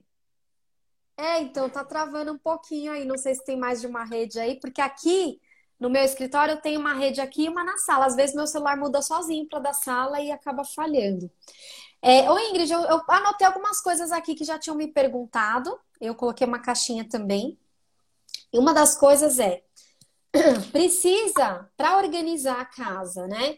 [1.18, 3.06] É, então tá travando um pouquinho aí.
[3.06, 5.40] Não sei se tem mais de uma rede aí, porque aqui
[5.80, 8.06] no meu escritório eu tenho uma rede aqui e uma na sala.
[8.06, 11.30] Às vezes meu celular muda sozinho para da sala e acaba falhando.
[12.02, 15.78] É, ô Ingrid, eu, eu anotei algumas coisas aqui que já tinham me perguntado.
[16.00, 17.58] Eu coloquei uma caixinha também.
[18.54, 19.64] E uma das coisas é:
[20.72, 23.58] precisa, para organizar a casa, né?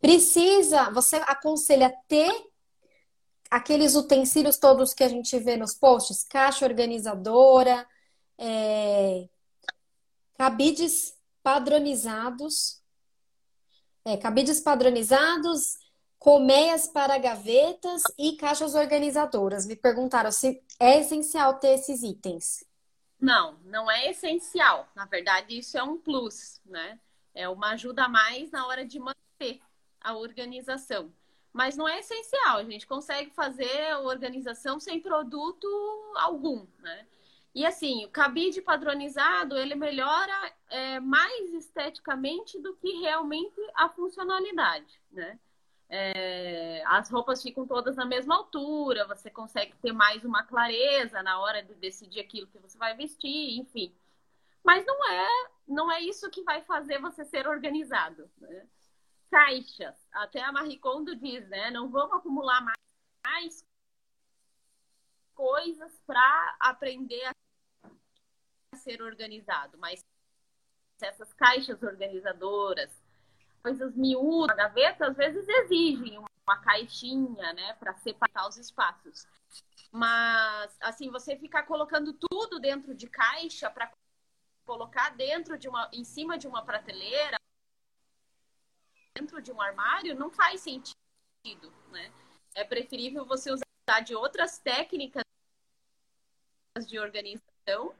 [0.00, 2.30] Precisa, você aconselha ter
[3.50, 7.86] aqueles utensílios todos que a gente vê nos posts, caixa organizadora,
[8.38, 9.28] é,
[10.36, 12.82] cabides padronizados,
[14.04, 15.78] é, cabides padronizados,
[16.18, 19.66] colmeias para gavetas e caixas organizadoras.
[19.66, 22.64] Me perguntaram se é essencial ter esses itens.
[23.20, 24.88] Não, não é essencial.
[24.94, 26.98] Na verdade, isso é um plus, né?
[27.34, 29.60] É uma ajuda a mais na hora de manter
[30.00, 31.12] a organização.
[31.54, 35.68] Mas não é essencial, a gente consegue fazer organização sem produto
[36.16, 37.06] algum, né?
[37.54, 45.00] E assim, o cabide padronizado, ele melhora é, mais esteticamente do que realmente a funcionalidade,
[45.12, 45.38] né?
[45.88, 51.38] É, as roupas ficam todas na mesma altura, você consegue ter mais uma clareza na
[51.38, 53.94] hora de decidir aquilo que você vai vestir, enfim.
[54.64, 55.28] Mas não é,
[55.68, 58.28] não é isso que vai fazer você ser organizado.
[58.40, 58.66] Né?
[59.34, 59.96] Caixas.
[60.12, 61.68] Até a Marie Kondo diz, né?
[61.72, 62.60] Não vamos acumular
[63.24, 63.64] mais
[65.34, 69.98] coisas para aprender a ser organizado, mas
[71.02, 72.96] essas caixas organizadoras,
[73.60, 79.26] coisas miúdas, gaveta, às vezes exigem uma caixinha, né, para separar os espaços.
[79.90, 83.90] Mas assim, você ficar colocando tudo dentro de caixa para
[84.64, 87.36] colocar dentro de uma em cima de uma prateleira
[89.16, 92.12] dentro de um armário não faz sentido, né?
[92.54, 95.22] É preferível você usar de outras técnicas
[96.86, 97.94] de organização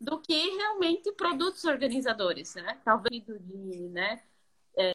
[0.00, 2.80] do que realmente produtos organizadores, né?
[2.84, 4.22] Talvez de, né,
[4.76, 4.92] é,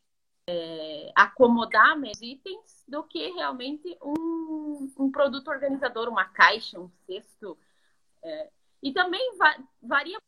[0.48, 7.58] é, acomodar meus itens do que realmente um, um produto organizador, uma caixa, um cesto.
[8.24, 8.50] É,
[8.82, 10.20] e também va varia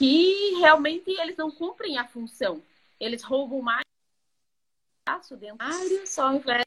[0.00, 2.62] que realmente eles não cumprem a função.
[2.98, 3.84] Eles roubam mais
[5.00, 6.64] espaço área, só ao invés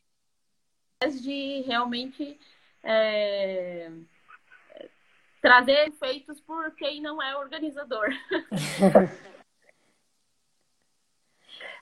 [1.20, 2.40] de realmente
[2.84, 3.90] é,
[5.42, 8.08] trazer efeitos por quem não é organizador.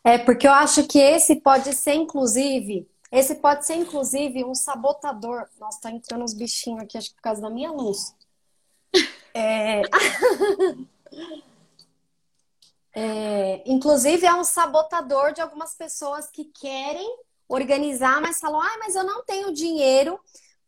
[0.04, 5.48] É, porque eu acho que esse pode ser, inclusive, esse pode ser, inclusive, um sabotador.
[5.60, 8.16] Nossa, tá entrando uns bichinhos aqui, acho que por causa da minha luz.
[9.32, 9.84] É...
[12.94, 17.08] É, inclusive, é um sabotador de algumas pessoas que querem
[17.48, 20.20] organizar, mas falam: ah, mas eu não tenho dinheiro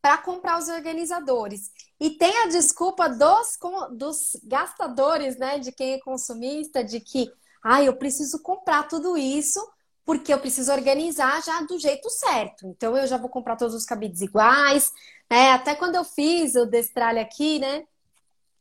[0.02, 1.72] para comprar os organizadores.
[2.00, 3.58] E tem a desculpa dos,
[3.92, 5.60] dos gastadores, né?
[5.60, 7.32] De quem é consumista, de que,
[7.64, 9.60] ah, eu preciso comprar tudo isso
[10.06, 12.68] porque eu preciso organizar já do jeito certo.
[12.68, 14.92] Então eu já vou comprar todos os cabides iguais,
[15.30, 15.52] né?
[15.52, 17.86] Até quando eu fiz o destralhe aqui, né?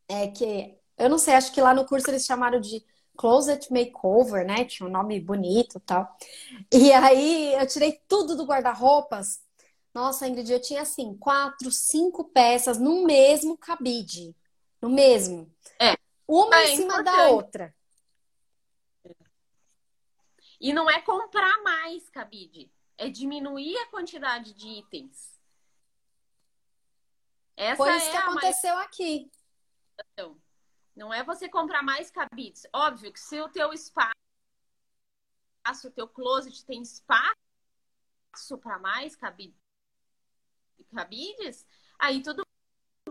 [0.08, 2.84] É que eu não sei, acho que lá no curso eles chamaram de
[3.16, 4.64] Closet Makeover, né?
[4.64, 6.16] Tinha um nome bonito e tal.
[6.72, 9.42] E aí eu tirei tudo do guarda-roupas.
[9.92, 14.34] Nossa, Ingrid, eu tinha assim, quatro, cinco peças no mesmo cabide.
[14.80, 15.52] No mesmo.
[15.80, 15.94] É.
[16.26, 17.16] Uma é em cima importante.
[17.16, 17.74] da outra.
[20.60, 25.32] E não é comprar mais cabide, é diminuir a quantidade de itens.
[27.56, 28.86] Essa Foi isso é que aconteceu mais...
[28.86, 29.30] aqui.
[30.12, 30.40] Então,
[30.94, 32.66] não é você comprar mais cabides.
[32.72, 34.12] Óbvio que se o teu espaço,
[35.84, 37.36] o teu closet tem espaço
[38.60, 39.56] para mais cabides,
[41.98, 42.44] aí tudo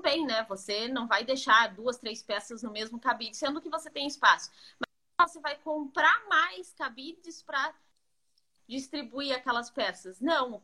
[0.01, 0.43] bem, né?
[0.45, 4.51] Você não vai deixar duas, três peças no mesmo cabide, sendo que você tem espaço.
[4.79, 7.73] Mas você vai comprar mais cabides para
[8.67, 10.19] distribuir aquelas peças.
[10.19, 10.61] Não, o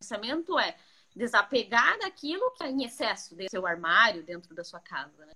[0.00, 0.76] pensamento é
[1.14, 5.32] desapegar daquilo que é em excesso dentro do seu armário, dentro da sua casa, né?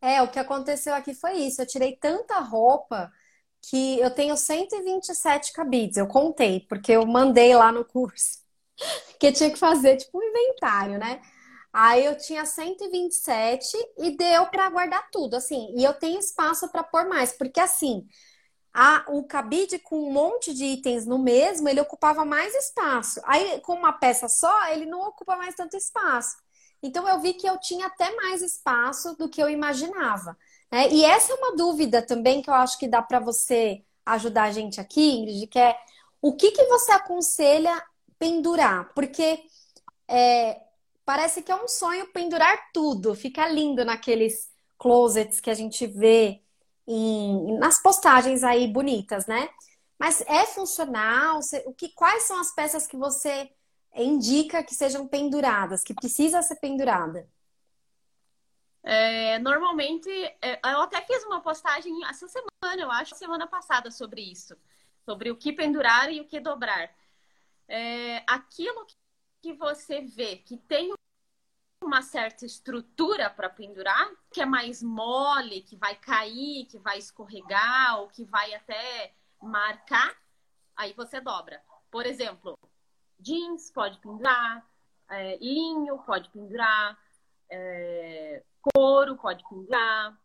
[0.00, 1.60] É, o que aconteceu aqui foi isso.
[1.60, 3.12] Eu tirei tanta roupa
[3.62, 5.96] que eu tenho 127 cabides.
[5.96, 8.38] Eu contei, porque eu mandei lá no curso
[9.18, 11.20] que tinha que fazer tipo um inventário, né?
[11.72, 15.74] Aí eu tinha 127 e deu para guardar tudo, assim.
[15.76, 18.06] E eu tenho espaço para pôr mais, porque assim,
[18.72, 23.20] a, o cabide com um monte de itens no mesmo, ele ocupava mais espaço.
[23.24, 26.36] Aí, com uma peça só, ele não ocupa mais tanto espaço.
[26.82, 30.36] Então eu vi que eu tinha até mais espaço do que eu imaginava.
[30.70, 30.88] Né?
[30.90, 34.52] E essa é uma dúvida também que eu acho que dá para você ajudar a
[34.52, 35.76] gente aqui, Ingrid, que é
[36.20, 37.82] o que, que você aconselha
[38.18, 38.92] pendurar?
[38.94, 39.40] Porque
[40.08, 40.60] é,
[41.04, 46.40] parece que é um sonho pendurar tudo, fica lindo naqueles closets que a gente vê
[46.86, 49.48] em, nas postagens aí bonitas, né?
[49.98, 51.40] Mas é funcional?
[51.66, 53.50] O que, quais são as peças que você
[53.94, 57.28] indica que sejam penduradas, que precisa ser pendurada?
[58.82, 60.08] É, normalmente,
[60.40, 64.56] é, eu até fiz uma postagem essa semana, eu acho, semana passada, sobre isso.
[65.04, 66.90] Sobre o que pendurar e o que dobrar.
[67.66, 68.86] É, aquilo
[69.42, 70.92] que você vê que tem
[71.82, 78.00] uma certa estrutura para pendurar, que é mais mole, que vai cair, que vai escorregar,
[78.00, 80.16] ou que vai até marcar,
[80.76, 81.62] aí você dobra.
[81.90, 82.58] Por exemplo,
[83.18, 84.64] jeans pode pendurar,
[85.10, 86.98] é, linho pode pendurar,
[87.50, 90.16] é, couro pode pendurar.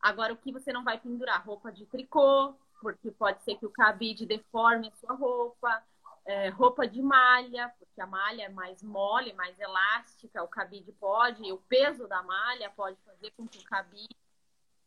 [0.00, 1.44] Agora, o que você não vai pendurar?
[1.44, 5.82] Roupa de tricô, porque pode ser que o cabide deforme a sua roupa.
[6.24, 11.50] É, roupa de malha, porque a malha é mais mole, mais elástica, o cabide pode,
[11.50, 14.14] o peso da malha pode fazer com que o cabide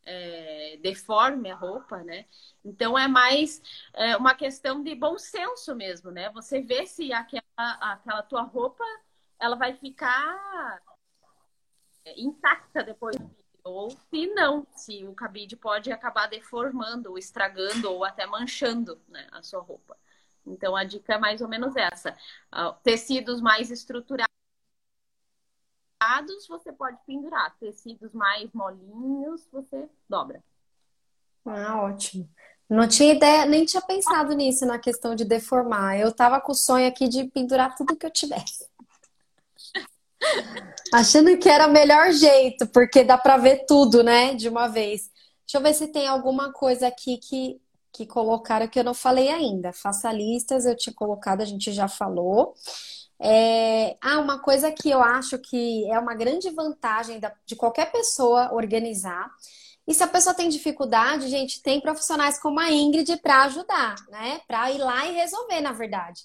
[0.05, 2.25] é, deforme a roupa, né?
[2.63, 3.61] Então é mais
[3.93, 6.29] é, uma questão de bom senso mesmo, né?
[6.31, 8.83] Você vê se aquela, aquela tua roupa
[9.39, 10.81] ela vai ficar
[12.17, 13.15] intacta depois
[13.63, 19.27] ou se não, se o cabide pode acabar deformando, ou estragando ou até manchando né,
[19.31, 19.95] a sua roupa.
[20.45, 22.17] Então a dica é mais ou menos essa:
[22.51, 24.30] uh, tecidos mais estruturados
[26.49, 27.55] você pode pendurar.
[27.59, 30.43] Tecidos mais molinhos, você dobra.
[31.45, 32.29] Ah, ótimo.
[32.69, 35.97] Não tinha ideia, nem tinha pensado nisso na questão de deformar.
[35.97, 38.65] Eu tava com o sonho aqui de pendurar tudo que eu tivesse.
[40.93, 45.09] Achando que era o melhor jeito, porque dá para ver tudo, né, de uma vez.
[45.45, 47.59] Deixa eu ver se tem alguma coisa aqui que,
[47.91, 49.73] que colocaram que eu não falei ainda.
[49.73, 52.53] Faça listas, eu tinha colocado, a gente já falou.
[53.21, 53.95] É...
[54.01, 59.29] Ah, uma coisa que eu acho que é uma grande vantagem de qualquer pessoa organizar.
[59.87, 64.41] E se a pessoa tem dificuldade, gente, tem profissionais como a Ingrid para ajudar, né?
[64.47, 66.21] Para ir lá e resolver, na verdade.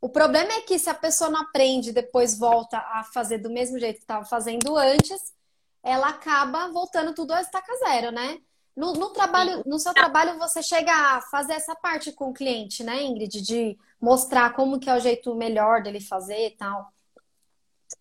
[0.00, 3.78] O problema é que se a pessoa não aprende, depois volta a fazer do mesmo
[3.78, 5.34] jeito que estava fazendo antes,
[5.82, 8.38] ela acaba voltando tudo a estaca zero, né?
[8.76, 12.82] No, no, trabalho, no seu trabalho, você chega a fazer essa parte com o cliente,
[12.82, 13.40] né, Ingrid?
[13.42, 16.92] De mostrar como que é o jeito melhor dele fazer e tal.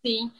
[0.06, 0.32] Sim.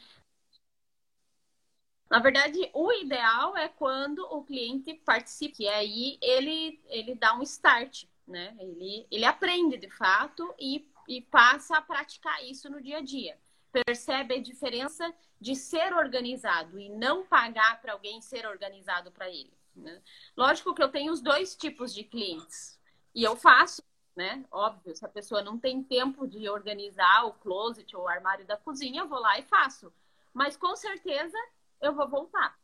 [2.08, 7.42] Na verdade, o ideal é quando o cliente participa, e aí ele, ele dá um
[7.42, 8.56] start, né?
[8.58, 13.38] Ele, ele aprende de fato e, e passa a praticar isso no dia a dia.
[13.86, 19.59] Percebe a diferença de ser organizado e não pagar para alguém ser organizado para ele.
[19.74, 20.02] Né?
[20.36, 22.78] Lógico que eu tenho os dois tipos de clientes
[23.14, 23.82] e eu faço
[24.20, 24.44] né?
[24.50, 28.56] Óbvio, se a pessoa não tem tempo de organizar o closet ou o armário da
[28.56, 29.92] cozinha, eu vou lá e faço.
[30.32, 31.36] Mas com certeza
[31.80, 32.58] eu vou voltar.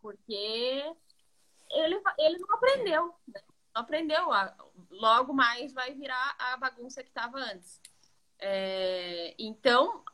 [0.00, 0.92] Porque
[1.70, 3.40] ele, ele não aprendeu, né?
[3.74, 4.26] Não aprendeu.
[4.90, 7.80] Logo mais vai virar a bagunça que estava antes.
[8.38, 10.04] É, então,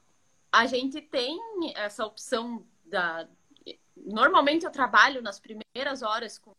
[0.53, 1.41] a gente tem
[1.75, 3.29] essa opção da.
[4.13, 6.55] Normalmente eu trabalho nas primeiras horas com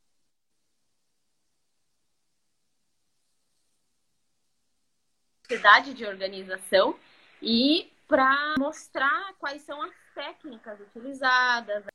[5.49, 6.95] necessidade de organização
[7.41, 11.85] e para mostrar quais são as técnicas utilizadas,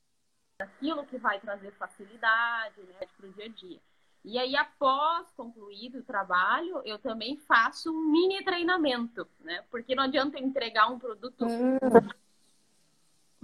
[0.61, 3.81] aquilo que vai trazer facilidade né, para o dia a dia.
[4.25, 9.63] E aí, após concluído o trabalho, eu também faço um mini treinamento, né?
[9.71, 11.79] Porque não adianta entregar um produto hum.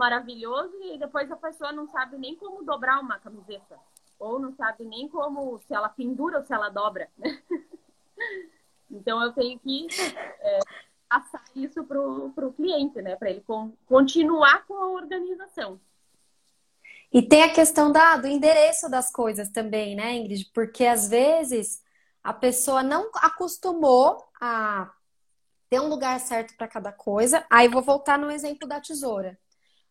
[0.00, 3.78] Maravilhoso e depois a pessoa não sabe nem como dobrar uma camiseta.
[4.18, 7.08] Ou não sabe nem como, se ela pendura ou se ela dobra.
[7.18, 7.38] Né?
[8.92, 9.86] Então, eu tenho que
[10.40, 10.58] é,
[11.08, 13.14] passar isso para o cliente, né?
[13.14, 15.80] Para ele con continuar com a organização.
[17.12, 20.50] E tem a questão da, do endereço das coisas também, né, Ingrid?
[20.52, 21.80] Porque às vezes
[22.20, 24.92] a pessoa não acostumou a
[25.68, 27.46] ter um lugar certo para cada coisa.
[27.48, 29.38] Aí vou voltar no exemplo da tesoura.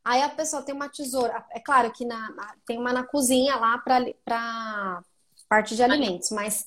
[0.03, 3.77] Aí a pessoa tem uma tesoura, é claro que na, tem uma na cozinha lá
[3.77, 5.03] para
[5.47, 6.65] parte de alimentos, mas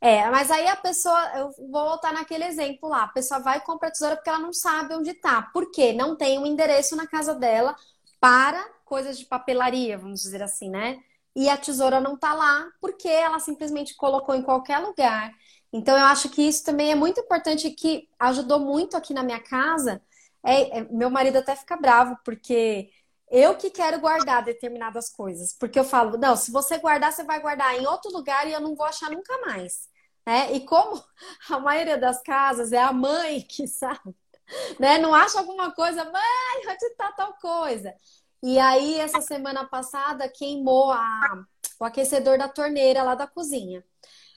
[0.00, 3.62] é, mas aí a pessoa, eu vou voltar naquele exemplo lá, a pessoa vai e
[3.62, 5.42] compra a tesoura porque ela não sabe onde tá.
[5.52, 5.92] Por quê?
[5.92, 7.74] Não tem um endereço na casa dela
[8.20, 11.02] para coisas de papelaria, vamos dizer assim, né?
[11.34, 15.32] E a tesoura não tá lá porque ela simplesmente colocou em qualquer lugar.
[15.72, 19.40] Então eu acho que isso também é muito importante que ajudou muito aqui na minha
[19.40, 20.00] casa.
[20.46, 22.90] É, é, meu marido até fica bravo porque
[23.30, 27.40] eu que quero guardar determinadas coisas, porque eu falo, não, se você guardar, você vai
[27.40, 29.88] guardar em outro lugar e eu não vou achar nunca mais.
[30.26, 30.52] Né?
[30.52, 31.02] E como
[31.50, 34.14] a maioria das casas é a mãe que sabe,
[34.78, 34.98] né?
[34.98, 37.94] Não acha alguma coisa, mãe, onde está tal coisa?
[38.42, 41.44] E aí, essa semana passada, queimou a,
[41.80, 43.84] o aquecedor da torneira lá da cozinha.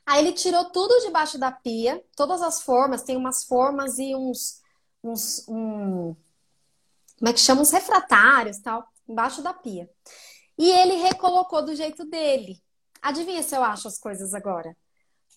[0.05, 4.61] Aí ele tirou tudo debaixo da pia, todas as formas, tem umas formas e uns,
[5.03, 6.15] uns um,
[7.17, 7.61] como é que chama?
[7.61, 9.89] Uns refratários tal, embaixo da pia.
[10.57, 12.61] E ele recolocou do jeito dele.
[13.01, 14.75] Adivinha se eu acho as coisas agora?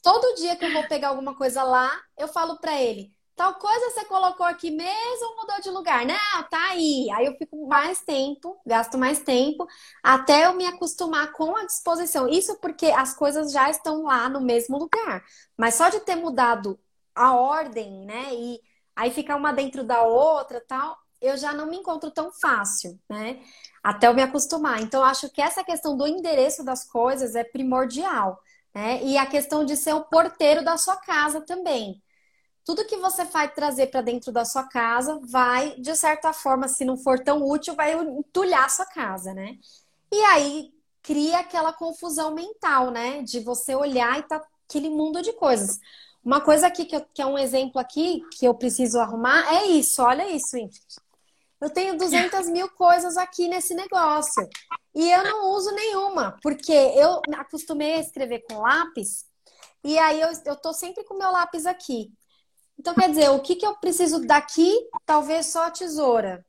[0.02, 3.90] Todo dia que eu vou pegar alguma coisa lá, eu falo para ele: Tal coisa
[3.90, 6.04] você colocou aqui mesmo ou mudou de lugar?
[6.04, 7.08] Não, tá aí.
[7.12, 9.66] Aí eu fico mais tempo, gasto mais tempo,
[10.02, 12.28] até eu me acostumar com a disposição.
[12.28, 15.24] Isso porque as coisas já estão lá no mesmo lugar.
[15.56, 16.78] Mas só de ter mudado
[17.14, 18.34] a ordem, né?
[18.34, 18.60] E
[18.96, 23.42] aí ficar uma dentro da outra tal, eu já não me encontro tão fácil, né?
[23.82, 24.80] Até eu me acostumar.
[24.80, 28.40] Então, acho que essa questão do endereço das coisas é primordial,
[28.74, 29.02] né?
[29.04, 32.02] E a questão de ser o porteiro da sua casa também
[32.64, 36.84] tudo que você vai trazer para dentro da sua casa vai, de certa forma, se
[36.84, 39.56] não for tão útil, vai entulhar a sua casa, né?
[40.12, 40.72] E aí
[41.02, 43.22] cria aquela confusão mental, né?
[43.22, 45.78] De você olhar e tá aquele mundo de coisas.
[46.24, 49.66] Uma coisa aqui que, eu, que é um exemplo aqui que eu preciso arrumar é
[49.66, 50.02] isso.
[50.02, 50.80] Olha isso, Ingrid.
[51.60, 54.48] Eu tenho 200 mil coisas aqui nesse negócio
[54.94, 59.24] e eu não uso nenhuma, porque eu acostumei a escrever com lápis
[59.84, 62.12] e aí eu, eu tô sempre com meu lápis aqui.
[62.78, 64.72] Então, quer dizer, o que, que eu preciso daqui?
[65.04, 66.44] Talvez só a tesoura.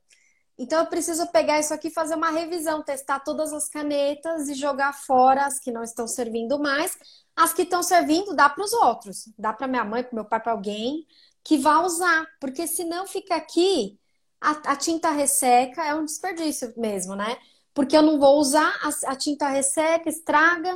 [0.56, 4.92] Então, eu preciso pegar isso aqui, fazer uma revisão, testar todas as canetas e jogar
[4.92, 6.96] fora as que não estão servindo mais.
[7.36, 9.28] As que estão servindo, dá para os outros.
[9.38, 11.06] Dá para minha mãe, para meu pai, para alguém
[11.42, 12.26] que vá usar.
[12.40, 13.98] Porque senão fica aqui,
[14.40, 17.36] a, a, tinta resseca, é um desperdício mesmo, né?
[17.72, 20.74] Porque eu não vou usar, a, a tinta resseca, estraga,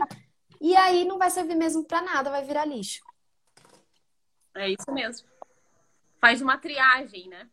[0.60, 3.04] e aí não vai servir mesmo para nada, vai virar lixo.
[4.54, 5.28] É isso mesmo
[6.20, 7.48] faz uma triagem, né?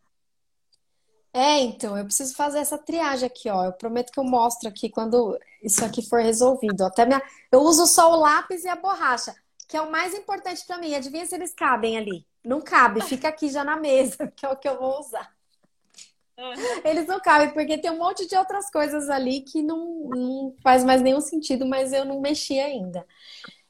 [1.36, 3.66] É, então, eu preciso fazer essa triagem aqui, ó.
[3.66, 6.82] Eu prometo que eu mostro aqui quando isso aqui for resolvido.
[6.82, 7.22] Até minha...
[7.52, 9.34] Eu uso só o lápis e a borracha,
[9.68, 10.94] que é o mais importante para mim.
[10.94, 12.26] Adivinha se eles cabem ali?
[12.42, 15.30] Não cabe, fica aqui já na mesa, que é o que eu vou usar.
[16.82, 20.82] Eles não cabem, porque tem um monte de outras coisas ali que não, não faz
[20.84, 23.06] mais nenhum sentido, mas eu não mexi ainda.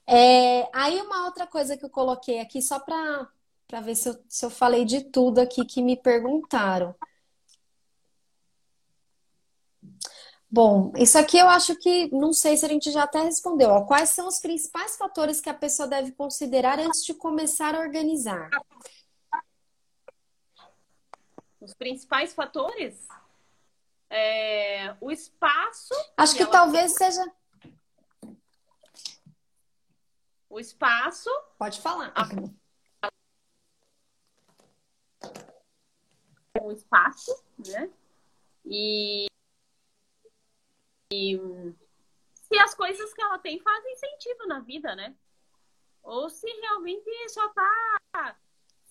[0.07, 4.47] É, aí uma outra coisa que eu coloquei aqui, só para ver se eu, se
[4.47, 6.95] eu falei de tudo aqui que me perguntaram.
[10.49, 13.71] Bom, isso aqui eu acho que não sei se a gente já até respondeu.
[13.71, 13.85] Ó.
[13.85, 18.49] Quais são os principais fatores que a pessoa deve considerar antes de começar a organizar?
[21.61, 23.07] Os principais fatores?
[24.09, 25.95] É, o espaço.
[26.17, 27.11] Acho que, que talvez tem.
[27.11, 27.33] seja.
[30.49, 31.29] O espaço.
[31.59, 32.13] Pode falar.
[32.15, 33.11] A...
[36.63, 37.91] O espaço, né?
[38.65, 39.27] E
[41.13, 41.39] e
[42.35, 45.15] se as coisas que ela tem fazem sentido na vida, né?
[46.03, 48.37] Ou se realmente só tá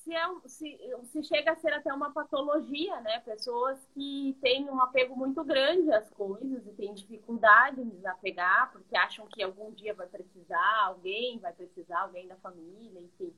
[0.06, 3.20] se, é, se, se chega a ser até uma patologia, né?
[3.22, 8.96] Pessoas que têm um apego muito grande às coisas e têm dificuldade em desapegar, porque
[8.96, 13.34] acham que algum dia vai precisar, alguém vai precisar, alguém da família, enfim.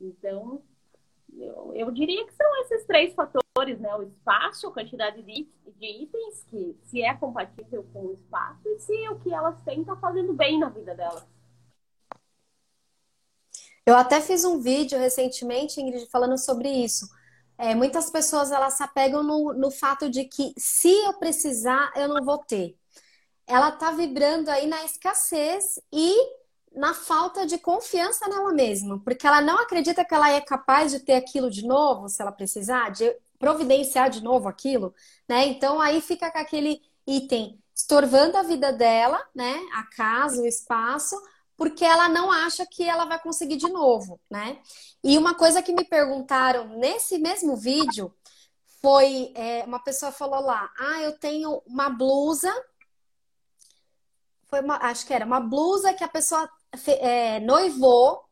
[0.00, 0.62] Então,
[1.38, 3.94] eu, eu diria que são esses três fatores, né?
[3.94, 8.78] O espaço, a quantidade de, de itens, que se é compatível com o espaço, e
[8.78, 11.26] se o que elas têm está fazendo bem na vida delas.
[13.84, 17.08] Eu até fiz um vídeo recentemente, Ingrid, falando sobre isso.
[17.58, 22.08] É, muitas pessoas elas se apegam no, no fato de que se eu precisar, eu
[22.08, 22.76] não vou ter.
[23.46, 26.12] Ela tá vibrando aí na escassez e
[26.76, 31.00] na falta de confiança nela mesma, porque ela não acredita que ela é capaz de
[31.00, 34.94] ter aquilo de novo, se ela precisar, de providenciar de novo aquilo,
[35.28, 35.46] né?
[35.46, 39.58] Então aí fica com aquele item estorvando a vida dela, né?
[39.74, 41.16] A casa, o espaço,
[41.56, 44.58] porque ela não acha que ela vai conseguir de novo, né?
[45.02, 48.14] E uma coisa que me perguntaram nesse mesmo vídeo
[48.82, 52.52] foi é, uma pessoa falou lá: ah, eu tenho uma blusa.
[54.48, 56.48] Foi uma, acho que era uma blusa que a pessoa
[56.86, 58.24] é, noivou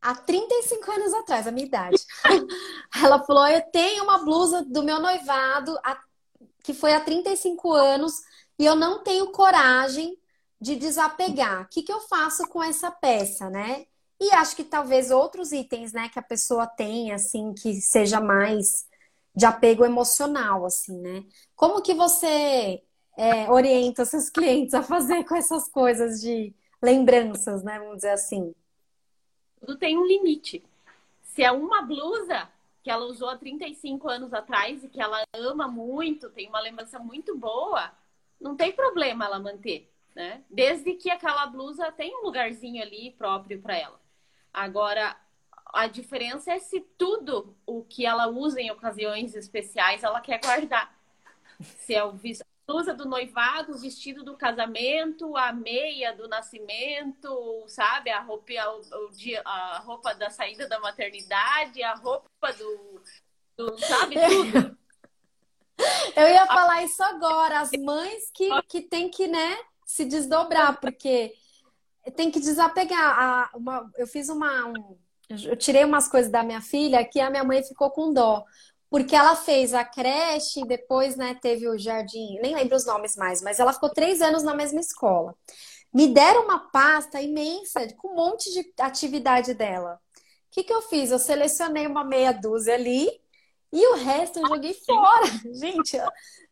[0.00, 1.98] há 35 anos atrás, a minha idade.
[3.02, 5.76] Ela falou: eu tenho uma blusa do meu noivado
[6.62, 8.14] que foi há 35 anos
[8.58, 10.18] e eu não tenho coragem
[10.60, 11.62] de desapegar.
[11.62, 13.86] O que, que eu faço com essa peça, né?
[14.20, 18.86] E acho que talvez outros itens, né, que a pessoa tenha, assim, que seja mais
[19.34, 21.24] de apego emocional, assim, né?
[21.56, 22.80] Como que você
[23.18, 26.54] é, orienta seus clientes a fazer com essas coisas de
[26.84, 27.78] lembranças, né?
[27.78, 28.54] Vamos dizer assim.
[29.58, 30.64] Tudo tem um limite.
[31.22, 32.48] Se é uma blusa
[32.82, 36.98] que ela usou há 35 anos atrás e que ela ama muito, tem uma lembrança
[36.98, 37.90] muito boa,
[38.40, 40.42] não tem problema ela manter né?
[40.48, 44.00] Desde que aquela blusa tem um lugarzinho ali próprio para ela.
[44.52, 45.16] Agora,
[45.72, 50.94] a diferença é se tudo o que ela usa em ocasiões especiais ela quer guardar.
[51.60, 57.64] Se é o a blusa do noivado, o vestido do casamento, a meia do nascimento,
[57.68, 58.10] sabe?
[58.10, 58.52] A roupa,
[59.44, 63.02] a roupa da saída da maternidade, a roupa do,
[63.56, 64.76] do sabe, tudo.
[66.14, 71.34] Eu ia falar isso agora, as mães que, que tem que, né, se desdobrar, porque
[72.12, 73.18] tem que desapegar.
[73.18, 74.66] A, uma, eu fiz uma.
[74.66, 74.96] Um,
[75.28, 78.44] eu tirei umas coisas da minha filha que a minha mãe ficou com dó.
[78.94, 83.42] Porque ela fez a creche, depois, né, teve o jardim, nem lembro os nomes mais,
[83.42, 85.34] mas ela ficou três anos na mesma escola.
[85.92, 90.00] Me deram uma pasta imensa, com um monte de atividade dela.
[90.16, 90.20] O
[90.52, 91.10] que, que eu fiz?
[91.10, 93.10] Eu selecionei uma meia dúzia ali
[93.72, 95.26] e o resto eu joguei fora.
[95.52, 95.98] Gente,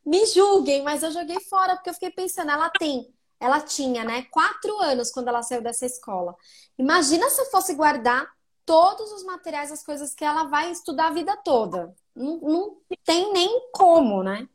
[0.04, 4.26] me julguem, mas eu joguei fora porque eu fiquei pensando, ela tem ela tinha, né,
[4.32, 6.34] quatro anos quando ela saiu dessa escola.
[6.76, 8.28] Imagina se eu fosse guardar
[8.66, 11.94] todos os materiais, as coisas que ela vai estudar a vida toda.
[12.14, 14.48] Não, não tem nem como, né?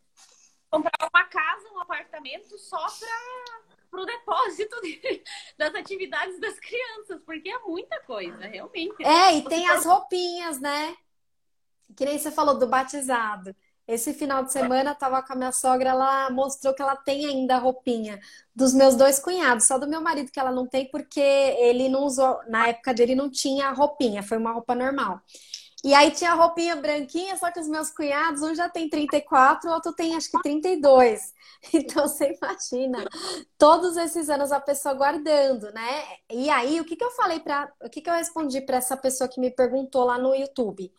[0.70, 2.86] Comprar uma casa, um apartamento só
[3.90, 5.24] para o depósito de,
[5.58, 9.04] das atividades das crianças, porque é muita coisa, realmente.
[9.04, 10.96] É, e tem as roupinhas, né?
[11.96, 13.56] Que nem você falou do batizado.
[13.88, 17.56] Esse final de semana tava com a minha sogra, ela mostrou que ela tem ainda
[17.56, 18.20] a roupinha
[18.54, 22.04] dos meus dois cunhados, só do meu marido que ela não tem porque ele não
[22.04, 25.22] usou, na época dele não tinha roupinha, foi uma roupa normal.
[25.84, 29.74] E aí tinha roupinha branquinha, só que os meus cunhados, um já tem 34, o
[29.74, 31.36] outro tem acho que 32.
[31.74, 33.04] Então você imagina,
[33.58, 36.04] todos esses anos a pessoa guardando, né?
[36.30, 38.96] E aí, o que, que eu falei para, o que, que eu respondi para essa
[38.96, 40.94] pessoa que me perguntou lá no YouTube?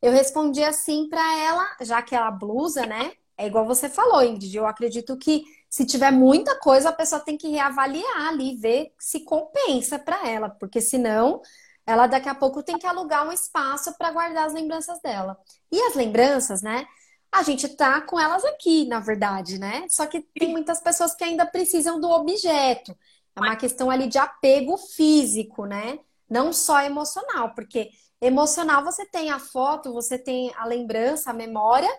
[0.00, 3.12] Eu respondi assim para ela, já que ela blusa, né?
[3.36, 7.36] É igual você falou, Ingrid, eu acredito que se tiver muita coisa, a pessoa tem
[7.36, 11.40] que reavaliar ali, ver se compensa para ela, porque senão
[11.88, 15.38] ela daqui a pouco tem que alugar um espaço para guardar as lembranças dela.
[15.72, 16.86] E as lembranças, né?
[17.32, 19.86] A gente tá com elas aqui, na verdade, né?
[19.88, 22.94] Só que tem muitas pessoas que ainda precisam do objeto.
[23.34, 25.98] É uma questão ali de apego físico, né?
[26.28, 27.88] Não só emocional, porque
[28.20, 31.90] emocional você tem a foto, você tem a lembrança, a memória,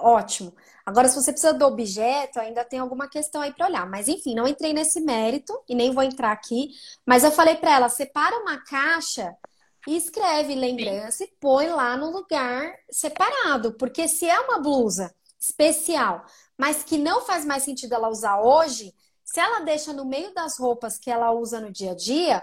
[0.00, 0.54] ótimo.
[0.84, 3.88] Agora, se você precisa do objeto, ainda tem alguma questão aí para olhar.
[3.88, 6.70] Mas enfim, não entrei nesse mérito e nem vou entrar aqui.
[7.04, 9.36] Mas eu falei para ela: separa uma caixa
[9.86, 11.24] e escreve lembrança Sim.
[11.24, 13.72] e põe lá no lugar separado.
[13.74, 16.24] Porque se é uma blusa especial,
[16.56, 18.94] mas que não faz mais sentido ela usar hoje,
[19.24, 22.42] se ela deixa no meio das roupas que ela usa no dia a dia,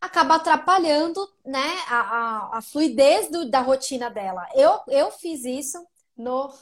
[0.00, 4.48] acaba atrapalhando né, a, a, a fluidez do, da rotina dela.
[4.54, 5.84] Eu, eu fiz isso
[6.16, 6.52] no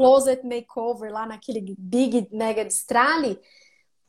[0.00, 3.38] Closet Makeover, lá naquele Big Mega Strale,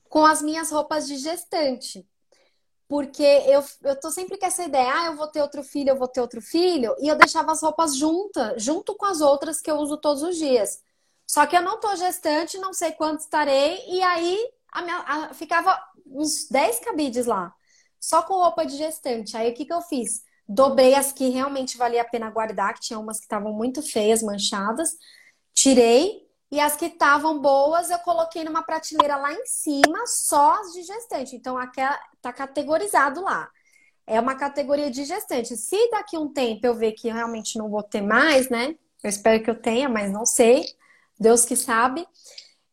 [0.07, 2.07] com as minhas roupas de gestante.
[2.87, 5.97] Porque eu, eu tô sempre com essa ideia, ah, eu vou ter outro filho, eu
[5.97, 9.69] vou ter outro filho, e eu deixava as roupas juntas, junto com as outras que
[9.69, 10.81] eu uso todos os dias.
[11.27, 14.39] Só que eu não tô gestante, não sei quanto estarei, e aí
[14.71, 17.53] a minha, a, ficava uns 10 cabides lá,
[17.99, 19.35] só com roupa de gestante.
[19.35, 20.23] Aí o que, que eu fiz?
[20.47, 24.23] Dobrei as que realmente valia a pena guardar, que tinha umas que estavam muito feias,
[24.23, 24.95] manchadas,
[25.53, 26.21] tirei
[26.51, 30.83] e as que estavam boas, eu coloquei numa prateleira lá em cima, só as de
[30.83, 31.35] gestante.
[31.35, 33.49] Então, aquela tá categorizado lá.
[34.05, 35.55] É uma categoria de gestante.
[35.55, 38.75] Se daqui um tempo eu ver que realmente não vou ter mais, né?
[39.01, 40.65] Eu espero que eu tenha, mas não sei.
[41.17, 42.05] Deus que sabe.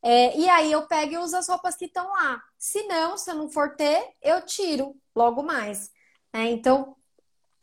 [0.03, 2.43] É, e aí eu pego e uso as roupas que estão lá.
[2.59, 5.91] Se não, se eu não for ter, eu tiro logo mais.
[6.33, 6.97] É, então,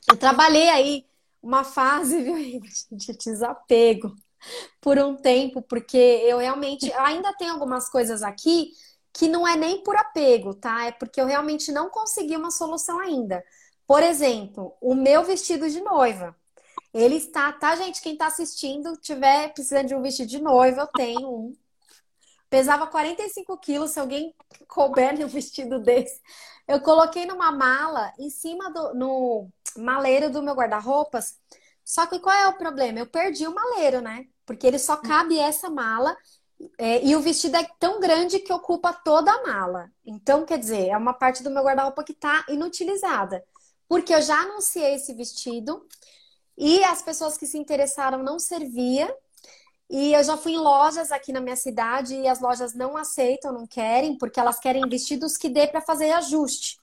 [0.10, 1.06] eu trabalhei aí
[1.42, 2.36] uma fase, viu,
[2.92, 4.16] de desapego
[4.82, 8.72] por um tempo, porque eu realmente ainda tenho algumas coisas aqui
[9.14, 10.86] que não é nem por apego, tá?
[10.86, 13.44] É porque eu realmente não consegui uma solução ainda.
[13.88, 16.36] Por exemplo, o meu vestido de noiva.
[16.94, 18.02] Ele está, tá, gente?
[18.02, 21.58] Quem está assistindo, tiver precisando de um vestido de noiva, eu tenho um.
[22.50, 24.34] Pesava 45 quilos, se alguém
[24.68, 26.22] couber um vestido desse.
[26.68, 31.40] Eu coloquei numa mala em cima do no maleiro do meu guarda-roupas.
[31.84, 33.00] Só que qual é o problema?
[33.00, 34.28] Eu perdi o maleiro, né?
[34.46, 36.16] Porque ele só cabe essa mala
[36.78, 39.92] é, e o vestido é tão grande que ocupa toda a mala.
[40.06, 43.44] Então, quer dizer, é uma parte do meu guarda-roupa que está inutilizada.
[43.88, 45.86] Porque eu já anunciei esse vestido
[46.58, 49.14] e as pessoas que se interessaram não servia.
[49.90, 53.54] E eu já fui em lojas aqui na minha cidade e as lojas não aceitam,
[53.54, 56.80] não querem, porque elas querem vestidos que dê para fazer ajuste.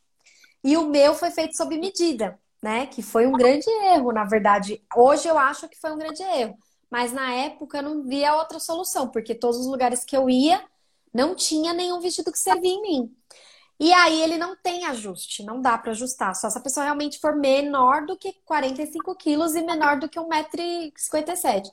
[0.63, 2.87] E o meu foi feito sob medida, né?
[2.87, 4.81] Que foi um grande erro, na verdade.
[4.95, 6.57] Hoje eu acho que foi um grande erro
[6.93, 10.63] mas na época eu não via outra solução, porque todos os lugares que eu ia
[11.13, 13.17] não tinha nenhum vestido que servia em mim.
[13.81, 16.37] E aí ele não tem ajuste, não dá para ajustar.
[16.37, 20.21] Só se a pessoa realmente for menor do que 45 quilos e menor do que
[20.21, 21.73] 1,57m.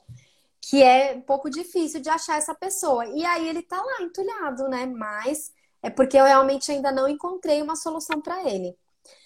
[0.58, 3.04] Que é um pouco difícil de achar essa pessoa.
[3.06, 4.86] E aí ele tá lá entulhado, né?
[4.86, 5.52] Mas
[5.82, 8.74] é porque eu realmente ainda não encontrei uma solução para ele.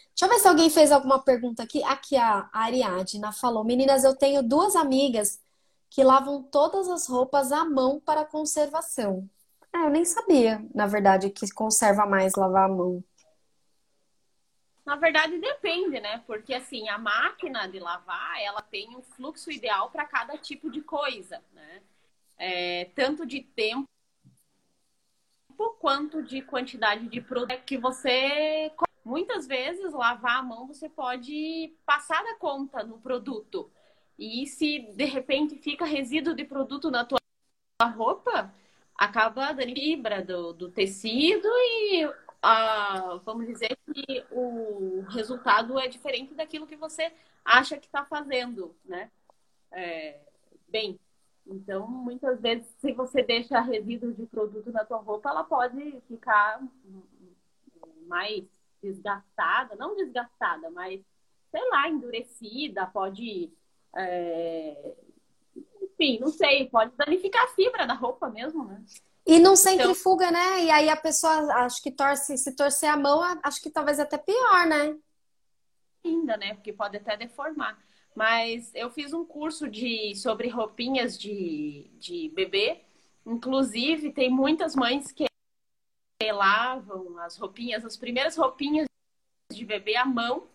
[0.09, 1.85] Deixa eu ver se alguém fez alguma pergunta aqui.
[1.85, 5.44] Aqui a Ariadna falou: Meninas, eu tenho duas amigas
[5.95, 9.31] que lavam todas as roupas à mão para conservação.
[9.73, 13.03] É, eu nem sabia, na verdade, que conserva mais lavar à mão.
[14.85, 16.19] Na verdade, depende, né?
[16.27, 20.83] Porque assim, a máquina de lavar, ela tem um fluxo ideal para cada tipo de
[20.83, 21.81] coisa, né?
[22.37, 23.89] É, tanto de tempo
[25.79, 28.73] quanto de quantidade de produto que você.
[29.05, 33.71] Muitas vezes, lavar a mão você pode passar da conta no produto.
[34.19, 37.19] E se de repente fica resíduo de produto na tua
[37.83, 38.55] roupa,
[38.97, 42.09] acaba dando fibra do, do tecido e
[42.43, 47.13] ah, vamos dizer que o resultado é diferente daquilo que você
[47.45, 49.11] acha que está fazendo, né?
[49.73, 50.21] É,
[50.69, 51.01] bem,
[51.47, 56.63] então muitas vezes se você deixa resíduo de produto na tua roupa, ela pode ficar
[58.07, 58.45] mais
[58.83, 61.01] desgastada, não desgastada, mas
[61.51, 63.51] sei lá, endurecida, pode
[63.97, 64.95] é...
[65.83, 68.83] Enfim, não sei, pode danificar a fibra da roupa mesmo, né?
[69.27, 70.39] E não centrifuga, então...
[70.39, 70.65] né?
[70.65, 71.33] E aí a pessoa,
[71.65, 74.97] acho que torce, se torcer a mão, acho que talvez até pior, né?
[76.05, 76.55] Ainda, né?
[76.55, 77.83] Porque pode até deformar.
[78.15, 82.83] Mas eu fiz um curso de sobre roupinhas de, de bebê.
[83.25, 85.27] Inclusive, tem muitas mães que
[86.33, 88.87] lavam as roupinhas, as primeiras roupinhas
[89.51, 90.49] de bebê à mão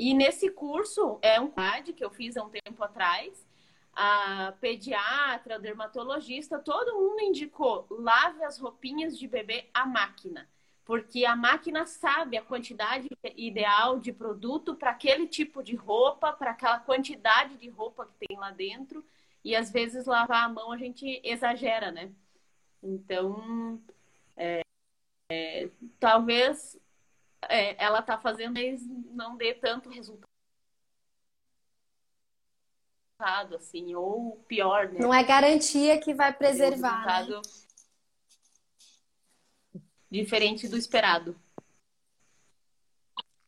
[0.00, 1.52] e nesse curso, é um
[1.94, 3.46] que eu fiz há um tempo atrás,
[3.92, 10.48] a pediatra, o dermatologista, todo mundo indicou lave as roupinhas de bebê à máquina,
[10.86, 16.52] porque a máquina sabe a quantidade ideal de produto para aquele tipo de roupa, para
[16.52, 19.04] aquela quantidade de roupa que tem lá dentro,
[19.44, 22.10] e às vezes lavar a mão a gente exagera, né?
[22.82, 23.78] Então,
[24.34, 24.62] é,
[25.30, 26.80] é, talvez
[27.48, 28.82] é, ela está fazendo, mas
[29.12, 30.28] não dê tanto resultado
[33.54, 35.00] assim, ou pior, né?
[35.00, 37.28] Não é garantia que vai preservar.
[37.28, 37.40] Né?
[40.10, 41.36] Diferente do esperado.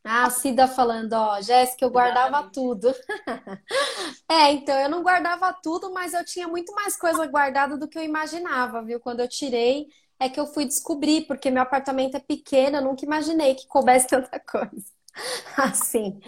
[0.05, 2.55] Ah, a Cida falando, ó, Jéssica, eu guardava Exatamente.
[2.55, 2.89] tudo.
[4.29, 7.97] é, então eu não guardava tudo, mas eu tinha muito mais coisa guardada do que
[7.97, 8.99] eu imaginava, viu?
[8.99, 9.87] Quando eu tirei,
[10.23, 14.07] é que eu fui descobrir, porque meu apartamento é pequeno, eu nunca imaginei que coubesse
[14.07, 14.85] tanta coisa.
[15.57, 16.21] Assim.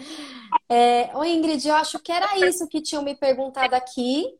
[0.69, 4.37] É, Ingrid, eu acho que era isso que tinham me perguntado aqui.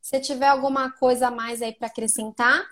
[0.00, 2.66] Se tiver alguma coisa a mais aí para acrescentar.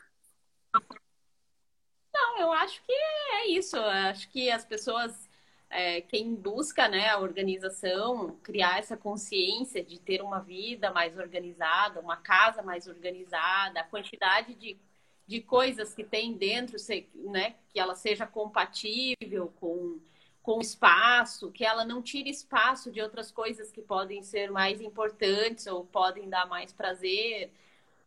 [2.12, 3.76] Não, eu acho que é isso.
[3.76, 5.28] Eu acho que as pessoas,
[5.68, 12.00] é, quem busca né, a organização, criar essa consciência de ter uma vida mais organizada,
[12.00, 14.78] uma casa mais organizada, a quantidade de,
[15.26, 16.76] de coisas que tem dentro,
[17.14, 19.98] né, que ela seja compatível com
[20.46, 25.66] com espaço, que ela não tire espaço de outras coisas que podem ser mais importantes
[25.66, 27.50] ou podem dar mais prazer,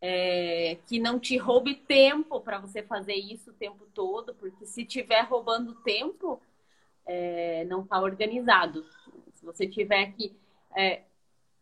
[0.01, 4.85] é, que não te roube tempo para você fazer isso o tempo todo, porque se
[4.85, 6.41] tiver roubando tempo,
[7.05, 8.85] é, não está organizado.
[9.33, 10.33] Se você tiver que
[10.73, 11.01] é,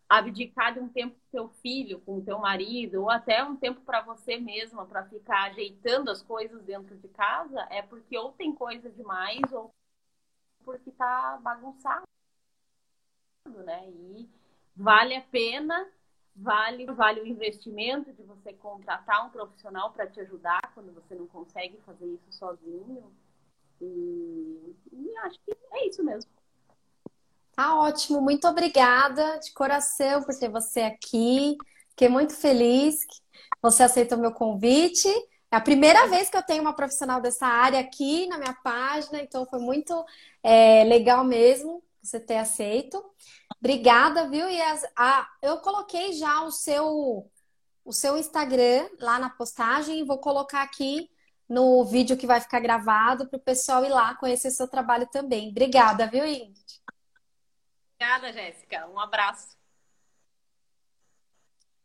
[0.09, 4.01] abdicar de um tempo com seu filho, com teu marido, ou até um tempo para
[4.01, 8.89] você mesma, para ficar ajeitando as coisas dentro de casa, é porque ou tem coisa
[8.89, 9.71] demais ou
[10.63, 12.05] porque tá bagunçado,
[13.65, 13.89] né?
[13.89, 14.29] E
[14.75, 15.89] vale a pena,
[16.35, 21.27] vale, vale o investimento de você contratar um profissional para te ajudar quando você não
[21.27, 23.11] consegue fazer isso sozinho.
[23.81, 26.31] E, e acho que é isso mesmo.
[27.57, 31.57] Tá ótimo, muito obrigada de coração por ter você aqui.
[31.89, 33.15] Fiquei muito feliz que
[33.59, 35.07] você aceitou meu convite.
[35.51, 39.19] É a primeira vez que eu tenho uma profissional dessa área aqui na minha página,
[39.23, 40.05] então foi muito
[40.43, 43.03] é, legal mesmo você ter aceito.
[43.59, 44.47] Obrigada, viu?
[44.47, 47.27] E as, a, eu coloquei já o seu,
[47.83, 51.09] o seu Instagram lá na postagem e vou colocar aqui
[51.49, 55.49] no vídeo que vai ficar gravado para o pessoal ir lá conhecer seu trabalho também.
[55.49, 56.66] Obrigada, viu, Ingrid?
[57.99, 58.87] Obrigada, Jéssica.
[58.87, 59.57] Um abraço.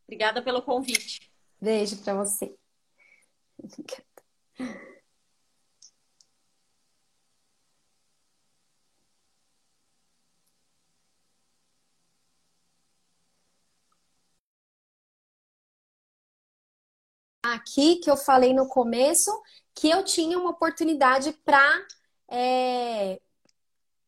[0.05, 1.31] Obrigada pelo convite.
[1.59, 2.55] Beijo para você.
[17.41, 19.31] Aqui que eu falei no começo
[19.73, 21.87] que eu tinha uma oportunidade para
[22.29, 23.19] é,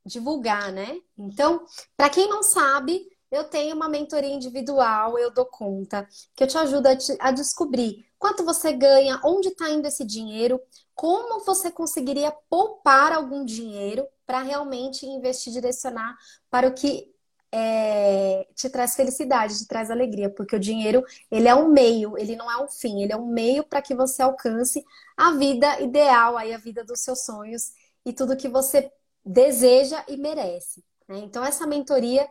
[0.05, 0.99] divulgar, né?
[1.17, 1.65] Então,
[1.97, 6.57] para quem não sabe, eu tenho uma mentoria individual, eu dou conta, que eu te
[6.57, 10.59] ajudo a, te, a descobrir quanto você ganha, onde está indo esse dinheiro,
[10.93, 16.17] como você conseguiria poupar algum dinheiro para realmente investir, direcionar
[16.49, 17.13] para o que
[17.51, 22.35] é, te traz felicidade, te traz alegria, porque o dinheiro ele é um meio, ele
[22.35, 24.83] não é um fim, ele é um meio para que você alcance
[25.15, 27.71] a vida ideal, aí a vida dos seus sonhos
[28.05, 28.91] e tudo que você
[29.25, 30.83] deseja e merece.
[31.07, 31.19] Né?
[31.19, 32.27] Então essa mentoria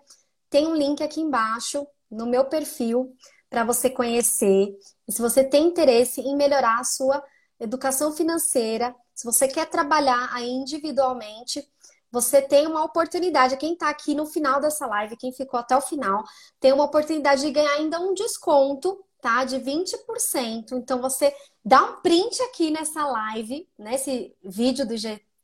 [0.48, 3.14] tem um link aqui embaixo no meu perfil
[3.50, 4.76] para você conhecer.
[5.06, 7.22] E se você tem interesse em melhorar a sua
[7.58, 11.66] educação financeira, se você quer trabalhar aí individualmente,
[12.10, 13.56] você tem uma oportunidade.
[13.56, 16.22] Quem está aqui no final dessa live, quem ficou até o final,
[16.60, 19.44] tem uma oportunidade de ganhar ainda um desconto, tá?
[19.44, 20.72] De 20%.
[20.72, 21.34] Então você
[21.64, 24.94] dá um print aqui nessa live, nesse vídeo do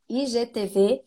[0.09, 1.03] IGTV,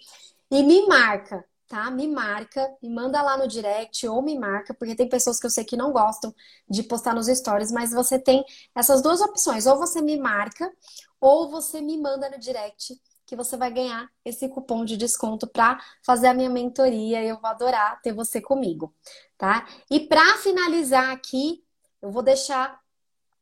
[0.54, 1.44] e me marca
[1.74, 1.90] tá?
[1.90, 5.50] Me marca, me manda lá no direct ou me marca, porque tem pessoas que eu
[5.50, 6.32] sei que não gostam
[6.70, 8.46] de postar nos stories, mas você tem
[8.76, 10.72] essas duas opções, ou você me marca
[11.20, 15.80] ou você me manda no direct que você vai ganhar esse cupom de desconto para
[16.06, 17.24] fazer a minha mentoria.
[17.24, 18.94] Eu vou adorar ter você comigo,
[19.36, 19.66] tá?
[19.90, 21.64] E para finalizar aqui,
[22.02, 22.80] eu vou deixar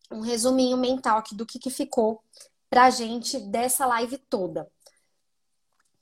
[0.10, 2.24] um resuminho mental aqui do que, que ficou
[2.70, 4.72] pra gente dessa live toda.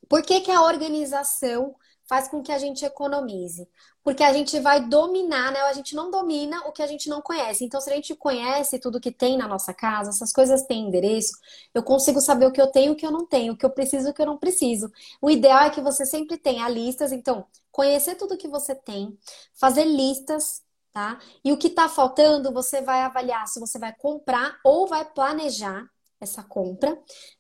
[0.09, 1.75] Por que, que a organização
[2.09, 3.69] faz com que a gente economize.
[4.03, 5.59] Porque a gente vai dominar, né?
[5.61, 7.63] A gente não domina o que a gente não conhece.
[7.63, 11.37] Então, se a gente conhece tudo que tem na nossa casa, essas coisas têm endereço,
[11.71, 13.69] eu consigo saber o que eu tenho o que eu não tenho, o que eu
[13.69, 14.91] preciso o que eu não preciso.
[15.21, 17.11] O ideal é que você sempre tenha listas.
[17.11, 19.15] Então, conhecer tudo que você tem,
[19.53, 21.19] fazer listas, tá?
[21.45, 25.87] E o que tá faltando, você vai avaliar se você vai comprar ou vai planejar
[26.19, 26.97] essa compra,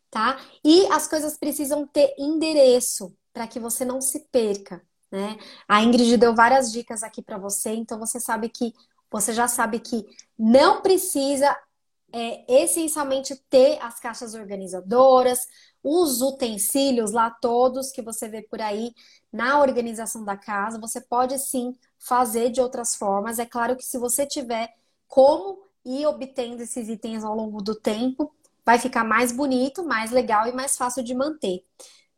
[0.09, 0.39] tá?
[0.63, 4.81] E as coisas precisam ter endereço para que você não se perca,
[5.11, 5.37] né?
[5.67, 8.73] A Ingrid deu várias dicas aqui para você, então você sabe que
[9.11, 10.05] você já sabe que
[10.37, 11.55] não precisa
[12.11, 15.39] é, essencialmente ter as caixas organizadoras,
[15.83, 18.93] os utensílios lá todos que você vê por aí
[19.31, 23.39] na organização da casa, você pode sim fazer de outras formas.
[23.39, 24.73] É claro que se você tiver
[25.07, 28.33] como ir obtendo esses itens ao longo do tempo,
[28.69, 31.65] vai ficar mais bonito, mais legal e mais fácil de manter,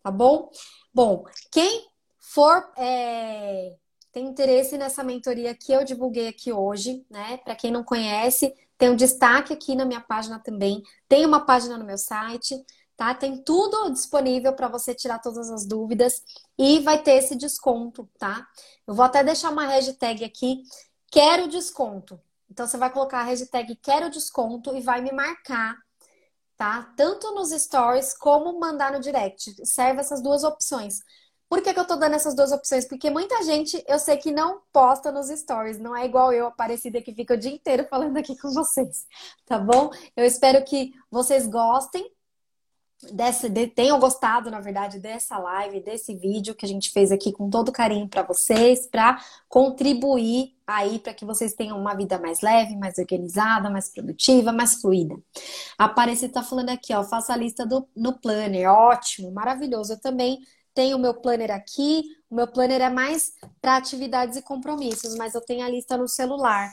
[0.04, 0.52] tá bom?
[0.93, 1.88] Bom, quem
[2.20, 3.78] for é,
[4.12, 7.38] tem interesse nessa mentoria que eu divulguei aqui hoje, né?
[7.38, 10.84] Para quem não conhece, tem um destaque aqui na minha página também.
[11.08, 12.62] Tem uma página no meu site,
[12.97, 13.16] tá?
[13.16, 16.22] Tem tudo disponível para você tirar todas as dúvidas
[16.58, 18.45] e vai ter esse desconto, tá?
[18.86, 20.64] Eu vou até deixar uma hashtag aqui,
[21.10, 22.20] quero desconto.
[22.49, 25.78] Então você vai colocar a hashtag quero desconto e vai me marcar,
[26.62, 26.93] tá?
[26.95, 29.66] Tanto nos stories como mandar no direct.
[29.66, 30.99] Serve essas duas opções.
[31.49, 32.88] Por que, que eu tô dando essas duas opções?
[32.88, 37.01] Porque muita gente eu sei que não posta nos stories, não é igual eu, Aparecida,
[37.01, 39.07] que fica o dia inteiro falando aqui com vocês,
[39.47, 39.89] tá bom?
[40.16, 42.07] Eu espero que vocês gostem
[43.12, 47.32] dessa, de, tenham gostado, na verdade, dessa live, desse vídeo que a gente fez aqui
[47.32, 52.41] com todo carinho para vocês, para contribuir aí para que vocês tenham uma vida mais
[52.41, 55.15] leve, mais organizada, mais produtiva, mais fluida.
[55.78, 59.93] A Aparecida tá falando aqui, ó, faça a lista do, no planner, ótimo, maravilhoso.
[59.93, 60.39] Eu também
[60.74, 62.03] tenho o meu planner aqui.
[62.30, 66.07] O meu planner é mais para atividades e compromissos, mas eu tenho a lista no
[66.07, 66.69] celular.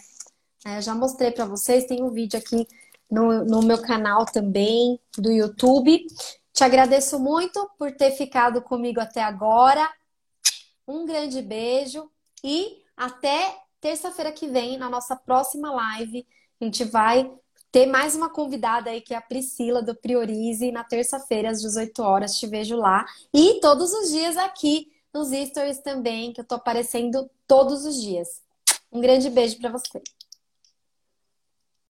[0.64, 2.66] É, já mostrei para vocês, tem um vídeo aqui
[3.10, 6.04] no, no meu canal também do YouTube.
[6.52, 9.88] Te agradeço muito por ter ficado comigo até agora.
[10.86, 12.10] Um grande beijo
[12.42, 16.26] e até terça-feira que vem, na nossa próxima live.
[16.60, 17.30] A gente vai
[17.70, 22.02] ter mais uma convidada aí, que é a Priscila do Priorize, na terça-feira, às 18
[22.02, 22.38] horas.
[22.38, 23.04] Te vejo lá.
[23.32, 28.42] E todos os dias aqui nos stories também, que eu tô aparecendo todos os dias.
[28.90, 30.02] Um grande beijo para você.